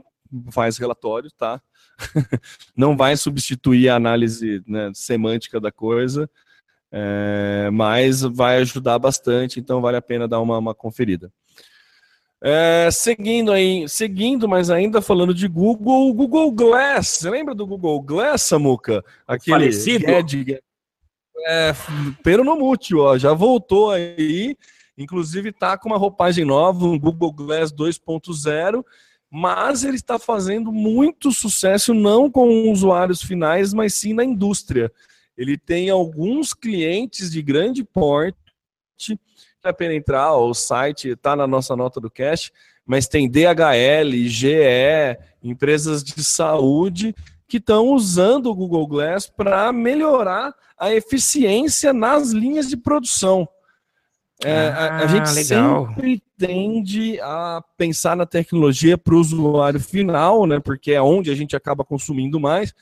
[0.51, 1.61] faz relatório, tá?
[2.77, 6.29] Não vai substituir a análise né, semântica da coisa,
[6.95, 11.32] é, mas vai ajudar bastante, então vale a pena dar uma, uma conferida.
[12.45, 17.09] É, seguindo aí, seguindo, mas ainda falando de Google, o Google Glass.
[17.09, 19.03] Você lembra do Google Glass, Samuca?
[19.26, 20.05] Aquele Falecido?
[21.47, 21.72] É,
[22.22, 24.55] pero no mútil, ó, já voltou aí.
[24.99, 28.84] Inclusive tá com uma roupagem nova, um Google Glass 2.0,
[29.30, 34.93] mas ele está fazendo muito sucesso não com usuários finais, mas sim na indústria
[35.37, 38.37] ele tem alguns clientes de grande porte.
[38.99, 39.18] Vale
[39.64, 42.51] a pena entrar, o site está na nossa nota do cash,
[42.85, 47.14] mas tem DHL, GE, empresas de saúde
[47.47, 53.49] que estão usando o Google Glass para melhorar a eficiência nas linhas de produção.
[54.45, 55.87] É, ah, a, gente legal.
[55.87, 60.59] sempre tende a pensar na tecnologia para o usuário final, né?
[60.59, 62.74] Porque é onde a gente acaba consumindo mais.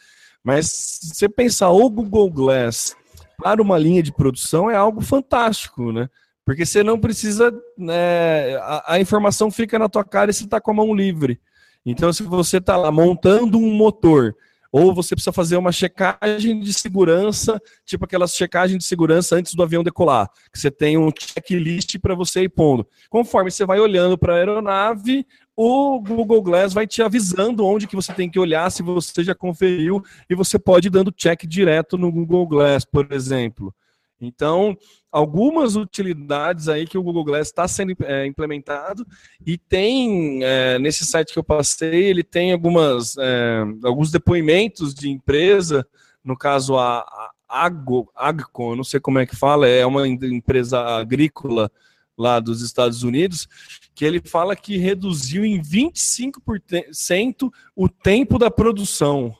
[0.43, 2.97] Mas se você pensar o Google Glass
[3.43, 6.09] para uma linha de produção é algo fantástico, né?
[6.45, 7.53] Porque você não precisa.
[7.77, 11.41] Né, a, a, informação fica na tua cara e você está com a mão livre.
[11.85, 14.35] Então, se você está lá montando um motor,
[14.73, 19.63] ou você precisa fazer uma checagem de segurança, tipo aquelas checagens de segurança antes do
[19.63, 22.87] avião decolar, que você tem um checklist para você ir pondo.
[23.09, 27.97] Conforme você vai olhando para a aeronave, o Google Glass vai te avisando onde que
[27.97, 31.99] você tem que olhar, se você já conferiu, e você pode ir dando check direto
[31.99, 33.75] no Google Glass, por exemplo.
[34.21, 34.77] Então,
[35.11, 39.07] algumas utilidades aí que o Google Glass está sendo é, implementado
[39.45, 45.09] e tem é, nesse site que eu passei, ele tem algumas é, alguns depoimentos de
[45.09, 45.87] empresa,
[46.23, 51.71] no caso a, a Agco, não sei como é que fala, é uma empresa agrícola
[52.17, 53.49] lá dos Estados Unidos,
[53.95, 59.35] que ele fala que reduziu em 25% o tempo da produção.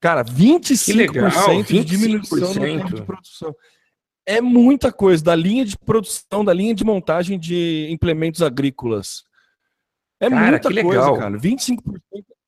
[0.00, 1.66] Cara, 25% legal, 25%.
[1.66, 3.54] de diminuição no tempo de produção
[4.26, 9.24] é muita coisa, da linha de produção, da linha de montagem de implementos agrícolas.
[10.20, 11.18] É cara, muita coisa, legal.
[11.18, 11.38] cara.
[11.38, 11.80] 25%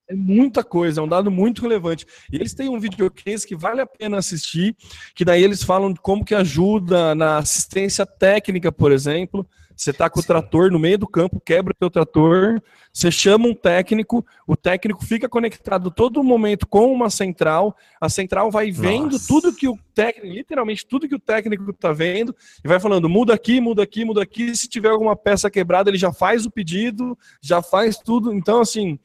[0.09, 2.07] é muita coisa, é um dado muito relevante.
[2.33, 4.77] E eles têm um videocase que vale a pena assistir,
[5.15, 9.47] que daí eles falam de como que ajuda na assistência técnica, por exemplo,
[9.77, 12.63] você está com o trator no meio do campo, quebra o teu trator,
[12.93, 18.51] você chama um técnico, o técnico fica conectado todo momento com uma central, a central
[18.51, 19.29] vai vendo Nossa.
[19.29, 23.35] tudo que o técnico, literalmente tudo que o técnico está vendo, e vai falando, muda
[23.35, 27.17] aqui, muda aqui, muda aqui, se tiver alguma peça quebrada, ele já faz o pedido,
[27.43, 28.99] já faz tudo, então assim,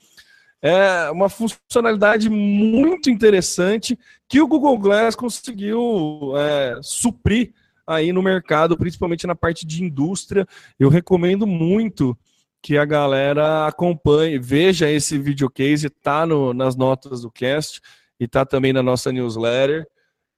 [0.61, 3.97] é uma funcionalidade muito interessante
[4.29, 7.51] que o Google Glass conseguiu é, suprir
[7.95, 10.47] aí no mercado, principalmente na parte de indústria.
[10.79, 12.17] Eu recomendo muito
[12.61, 17.81] que a galera acompanhe, veja esse videocase, tá no, nas notas do cast
[18.19, 19.87] e tá também na nossa newsletter.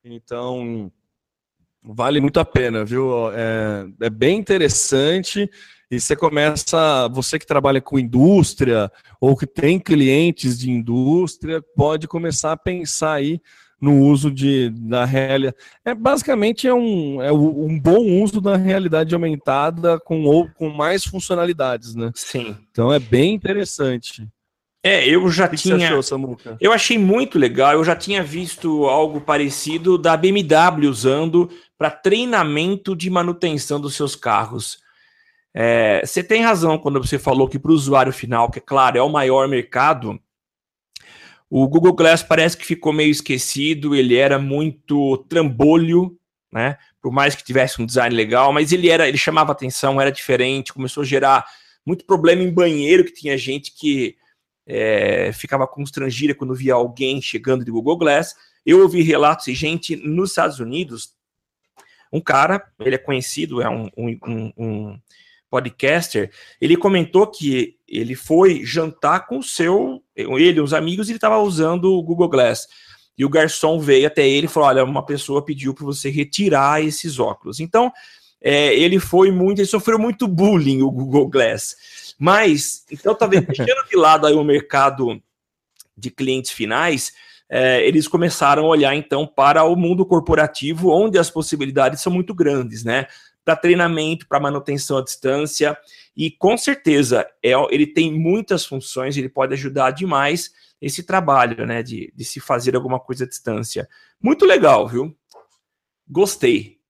[0.03, 0.91] Então,
[1.83, 3.29] vale muito a pena, viu?
[3.33, 5.49] É, é bem interessante
[5.91, 12.07] e você começa, você que trabalha com indústria ou que tem clientes de indústria, pode
[12.07, 13.41] começar a pensar aí
[13.83, 15.57] no uso de, da realidade.
[15.83, 21.03] É, basicamente é um, é um bom uso da realidade aumentada com, ou, com mais
[21.03, 22.09] funcionalidades, né?
[22.15, 22.55] Sim.
[22.71, 24.25] Então é bem interessante.
[24.81, 25.77] É, eu já que tinha.
[25.77, 27.73] Que achou, eu achei muito legal.
[27.73, 34.15] Eu já tinha visto algo parecido da BMW usando para treinamento de manutenção dos seus
[34.15, 34.77] carros.
[35.53, 38.97] É, você tem razão quando você falou que para o usuário final, que é claro,
[38.97, 40.17] é o maior mercado,
[41.55, 46.17] o Google Glass parece que ficou meio esquecido, ele era muito trambolho,
[46.51, 46.79] né?
[46.99, 50.73] Por mais que tivesse um design legal, mas ele era, ele chamava atenção, era diferente,
[50.73, 51.45] começou a gerar
[51.85, 54.15] muito problema em banheiro, que tinha gente que
[54.65, 58.35] é, ficava constrangida quando via alguém chegando de Google Glass.
[58.65, 61.13] Eu ouvi relatos de gente nos Estados Unidos,
[62.11, 64.99] um cara, ele é conhecido, é um, um, um
[65.53, 71.17] podcaster, ele comentou que ele foi jantar com o seu, ele, os amigos, e ele
[71.17, 72.67] estava usando o Google Glass.
[73.15, 76.83] E o garçom veio até ele e falou: Olha, uma pessoa pediu para você retirar
[76.83, 77.59] esses óculos.
[77.59, 77.91] Então,
[78.41, 82.15] é, ele foi muito, ele sofreu muito bullying, o Google Glass.
[82.17, 85.21] Mas, então, talvez deixando de lado aí o mercado
[85.95, 87.13] de clientes finais,
[87.47, 92.33] é, eles começaram a olhar então para o mundo corporativo, onde as possibilidades são muito
[92.33, 93.05] grandes, né?
[93.43, 95.77] Para treinamento, para manutenção à distância.
[96.15, 101.81] E com certeza é, ele tem muitas funções, ele pode ajudar demais esse trabalho, né?
[101.81, 103.87] De, de se fazer alguma coisa à distância.
[104.21, 105.15] Muito legal, viu?
[106.07, 106.82] Gostei.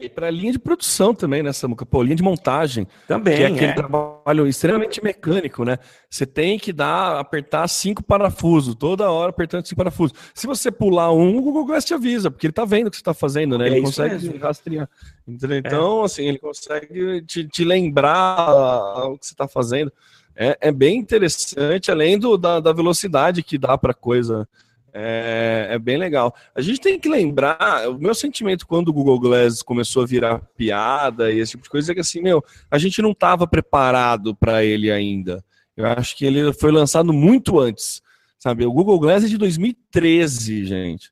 [0.00, 1.84] E para linha de produção também, né, Samuca?
[1.84, 2.86] Pô, linha de montagem.
[3.06, 3.36] Também.
[3.36, 3.74] Que é aquele é.
[3.74, 5.78] trabalho extremamente mecânico, né?
[6.08, 10.16] Você tem que dar, apertar cinco parafusos, toda hora apertando cinco parafusos.
[10.34, 12.96] Se você pular um, o Google Glass te avisa, porque ele tá vendo o que
[12.96, 13.68] você tá fazendo, né?
[13.68, 14.38] É ele consegue mesmo.
[14.38, 14.88] rastrear.
[15.28, 16.04] Então, é.
[16.06, 19.92] assim, ele consegue te, te lembrar o que você tá fazendo.
[20.34, 24.48] É, é bem interessante, além do, da, da velocidade que dá para coisa.
[24.92, 26.34] É, é, bem legal.
[26.54, 30.40] A gente tem que lembrar, o meu sentimento quando o Google Glass começou a virar
[30.56, 34.34] piada e esse tipo de coisa é que assim, meu, a gente não estava preparado
[34.34, 35.44] para ele ainda.
[35.76, 38.02] Eu acho que ele foi lançado muito antes,
[38.38, 38.66] sabe?
[38.66, 41.10] O Google Glass é de 2013, gente.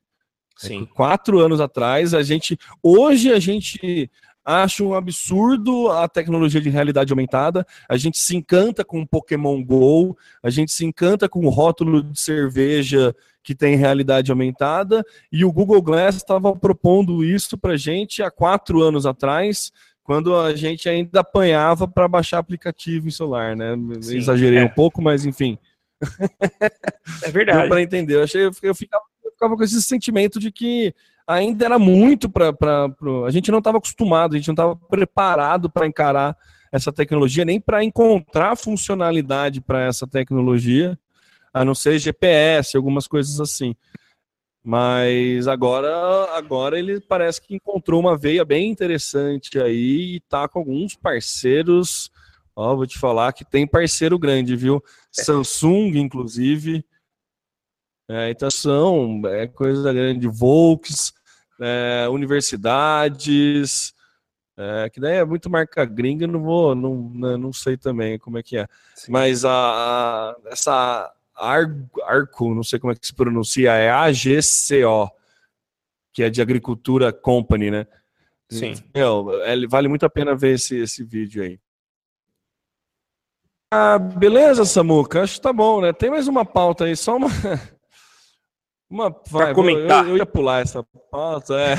[0.63, 0.83] É Sim.
[0.83, 2.57] É, quatro anos atrás, a gente.
[2.83, 4.11] Hoje a gente
[4.43, 7.65] acha um absurdo a tecnologia de realidade aumentada.
[7.87, 12.01] A gente se encanta com o Pokémon Go, a gente se encanta com o rótulo
[12.01, 18.21] de cerveja que tem realidade aumentada, e o Google Glass estava propondo isso para gente
[18.21, 19.71] há quatro anos atrás,
[20.03, 23.75] quando a gente ainda apanhava para baixar aplicativo em celular, né?
[24.01, 24.65] Sim, Exagerei é.
[24.65, 25.57] um pouco, mas enfim.
[27.23, 27.67] É verdade.
[27.67, 28.15] para entender.
[28.15, 30.93] Eu, achei, eu, ficava, eu ficava com esse sentimento de que
[31.29, 32.55] ainda era muito para.
[33.25, 36.35] A gente não estava acostumado, a gente não estava preparado para encarar
[36.71, 40.97] essa tecnologia, nem para encontrar funcionalidade para essa tecnologia,
[41.53, 43.75] a não ser GPS, algumas coisas assim.
[44.63, 45.89] Mas agora,
[46.35, 52.11] agora ele parece que encontrou uma veia bem interessante aí e tá com alguns parceiros.
[52.55, 54.83] Ó, vou te falar que tem parceiro grande, viu?
[55.17, 55.23] É.
[55.23, 56.83] Samsung, inclusive.
[58.09, 61.13] É, então são é coisa grande, Volks,
[61.59, 63.93] é, universidades,
[64.57, 68.37] é, que daí é muito marca gringa, não vou, não, né, não sei também como
[68.37, 68.67] é que é.
[68.95, 69.11] Sim.
[69.11, 75.09] Mas a, a, essa Arco, não sei como é que se pronuncia, é AGCO,
[76.11, 77.87] que é de Agricultura Company, né?
[78.49, 78.73] Sim.
[78.93, 81.59] Meu, é, vale muito a pena ver esse, esse vídeo aí.
[83.71, 85.93] Ah, beleza, Samuca, acho que tá bom, né?
[85.93, 87.29] Tem mais uma pauta aí, só uma.
[88.89, 90.03] Uma, vai, comentar.
[90.05, 91.75] Eu, eu, ia pular essa pauta, é.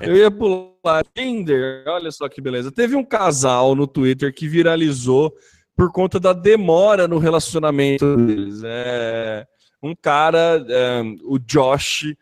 [0.06, 1.04] eu ia pular.
[1.12, 2.70] Tinder, olha só que beleza.
[2.70, 5.34] Teve um casal no Twitter que viralizou
[5.74, 8.62] por conta da demora no relacionamento deles.
[8.64, 9.44] É,
[9.82, 12.14] um cara, é, o Josh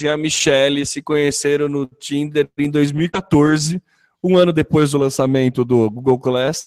[0.00, 3.82] e a Michelle se conheceram no Tinder em 2014,
[4.22, 6.66] um ano depois do lançamento do Google Glass.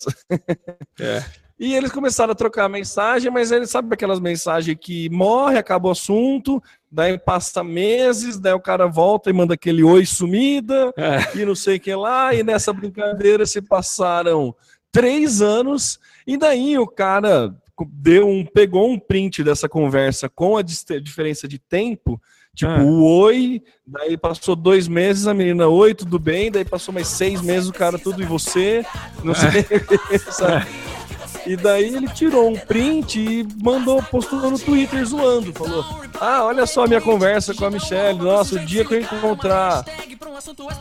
[1.00, 1.24] É.
[1.62, 5.92] E eles começaram a trocar mensagem, mas ele sabe aquelas mensagens que morre, acaba o
[5.92, 6.60] assunto,
[6.92, 11.38] daí passa meses, daí o cara volta e manda aquele oi sumida, é.
[11.38, 14.56] e não sei o que lá, e nessa brincadeira se passaram
[14.92, 17.56] três anos, e daí o cara
[17.94, 22.20] deu um, pegou um print dessa conversa com a diferença de tempo,
[22.56, 22.84] tipo, ah.
[22.84, 27.40] o oi, daí passou dois meses, a menina, oi, tudo bem, daí passou mais seis
[27.40, 28.84] meses, o cara, tudo e você,
[29.24, 29.64] não sei,
[30.32, 30.66] sabe?
[31.46, 35.52] E daí ele tirou um print e mandou, postou no Twitter zoando.
[35.54, 35.86] Falou:
[36.20, 38.20] Ah, olha só a minha conversa com a Michelle.
[38.20, 39.84] Nossa, o dia que eu encontrar.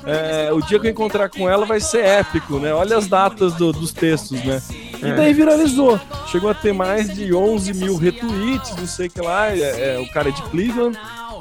[0.06, 2.72] É, o dia que eu encontrar com ela vai ser épico, né?
[2.72, 4.60] Olha as datas do, dos textos, né?
[5.02, 5.14] E é.
[5.14, 5.98] daí viralizou.
[6.26, 9.48] Chegou a ter mais de 11 mil retweets, não sei o que lá.
[9.48, 10.98] É, é, o cara é de Cleveland.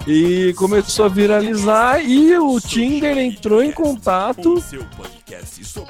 [0.08, 4.56] E começou a viralizar e o Tinder entrou em contato,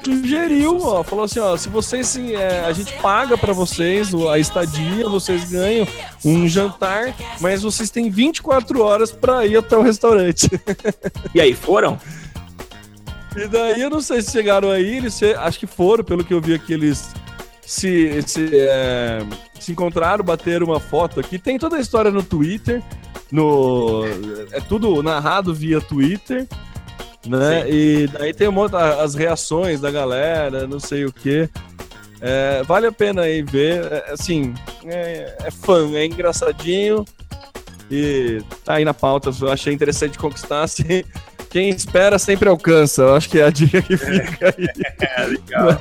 [0.04, 5.08] sugeriu, ó, falou assim, ó, se vocês, é, a gente paga para vocês a estadia,
[5.08, 5.86] vocês ganham
[6.24, 10.48] um jantar, mas vocês têm 24 horas para ir até o restaurante.
[11.34, 11.98] E aí, foram?
[13.36, 16.40] E daí eu não sei se chegaram aí, eles acho que foram, pelo que eu
[16.40, 17.10] vi aqui, eles
[17.62, 19.24] se, se, é,
[19.60, 21.38] se encontraram, bateram uma foto aqui.
[21.38, 22.82] Tem toda a história no Twitter
[23.30, 24.04] no
[24.52, 26.48] é tudo narrado via Twitter,
[27.26, 27.62] né?
[27.62, 27.68] Sim.
[27.70, 31.48] E daí tem um monte, as reações da galera, não sei o que.
[32.20, 34.52] É, vale a pena aí ver, é, assim,
[34.84, 37.04] é, é, fã, é engraçadinho
[37.90, 39.30] e tá aí na pauta.
[39.40, 40.62] Eu achei interessante conquistar.
[40.64, 41.02] Assim,
[41.48, 43.02] quem espera sempre alcança.
[43.02, 44.68] Eu acho que é a dica que fica aí.
[45.00, 45.80] É, legal.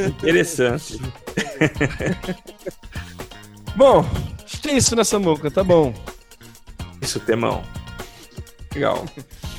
[0.00, 1.00] Interessante.
[3.76, 4.04] Bom,
[4.44, 5.94] acho que é isso nessa muca, tá bom.
[7.00, 7.62] Isso, temão.
[8.74, 9.04] Legal.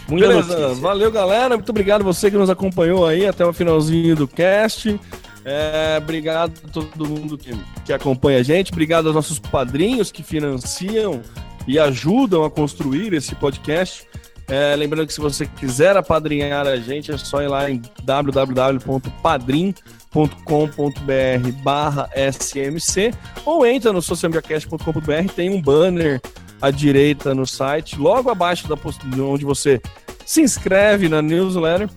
[0.08, 0.82] Muita Beleza, notícia.
[0.82, 5.00] valeu galera, muito obrigado você que nos acompanhou aí até o finalzinho do cast.
[5.44, 7.52] É, obrigado a todo mundo que,
[7.84, 11.22] que acompanha a gente, obrigado aos nossos padrinhos que financiam
[11.68, 14.08] e ajudam a construir esse podcast.
[14.48, 19.92] É, lembrando que se você quiser apadrinhar a gente, é só ir lá em www.padrim.com
[20.12, 23.14] socialmediacast.com.br barra smc
[23.46, 26.22] ou entra no socialmediacast.com.br, tem um banner
[26.62, 28.78] à direita no site, logo abaixo da
[29.24, 29.82] onde você
[30.26, 31.90] se inscreve na newsletter,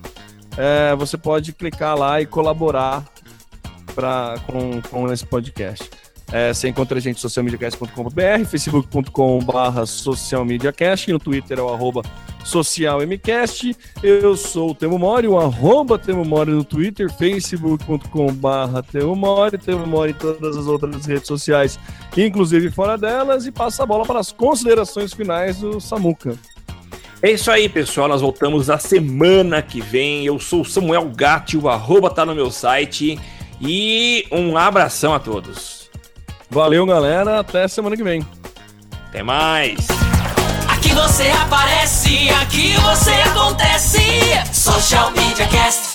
[0.57, 3.03] é, você pode clicar lá e colaborar
[3.93, 5.89] pra, com, com esse podcast.
[6.31, 12.01] É, você encontra a gente socialmediacast.com.br, facebook.com.br socialmediacast, no Twitter é o arroba
[12.43, 13.75] socialmcast.
[14.01, 19.85] Eu sou o Temo Mori, o arroba Temo Mori no Twitter, facebook.com.br Temo Mori, Temo
[19.85, 21.79] Mori em todas as outras redes sociais,
[22.17, 26.35] inclusive fora delas, e passa a bola para as considerações finais do Samuca.
[27.21, 28.07] É isso aí, pessoal.
[28.07, 30.25] Nós voltamos na semana que vem.
[30.25, 33.17] Eu sou o Samuel Gatti, o arroba tá no meu site.
[33.59, 35.84] E um abração a todos.
[36.49, 37.39] Valeu, galera.
[37.39, 38.25] Até semana que vem.
[39.09, 39.87] Até mais.
[40.69, 43.99] Aqui você aparece, aqui você acontece.
[44.53, 45.94] Social Media Cast.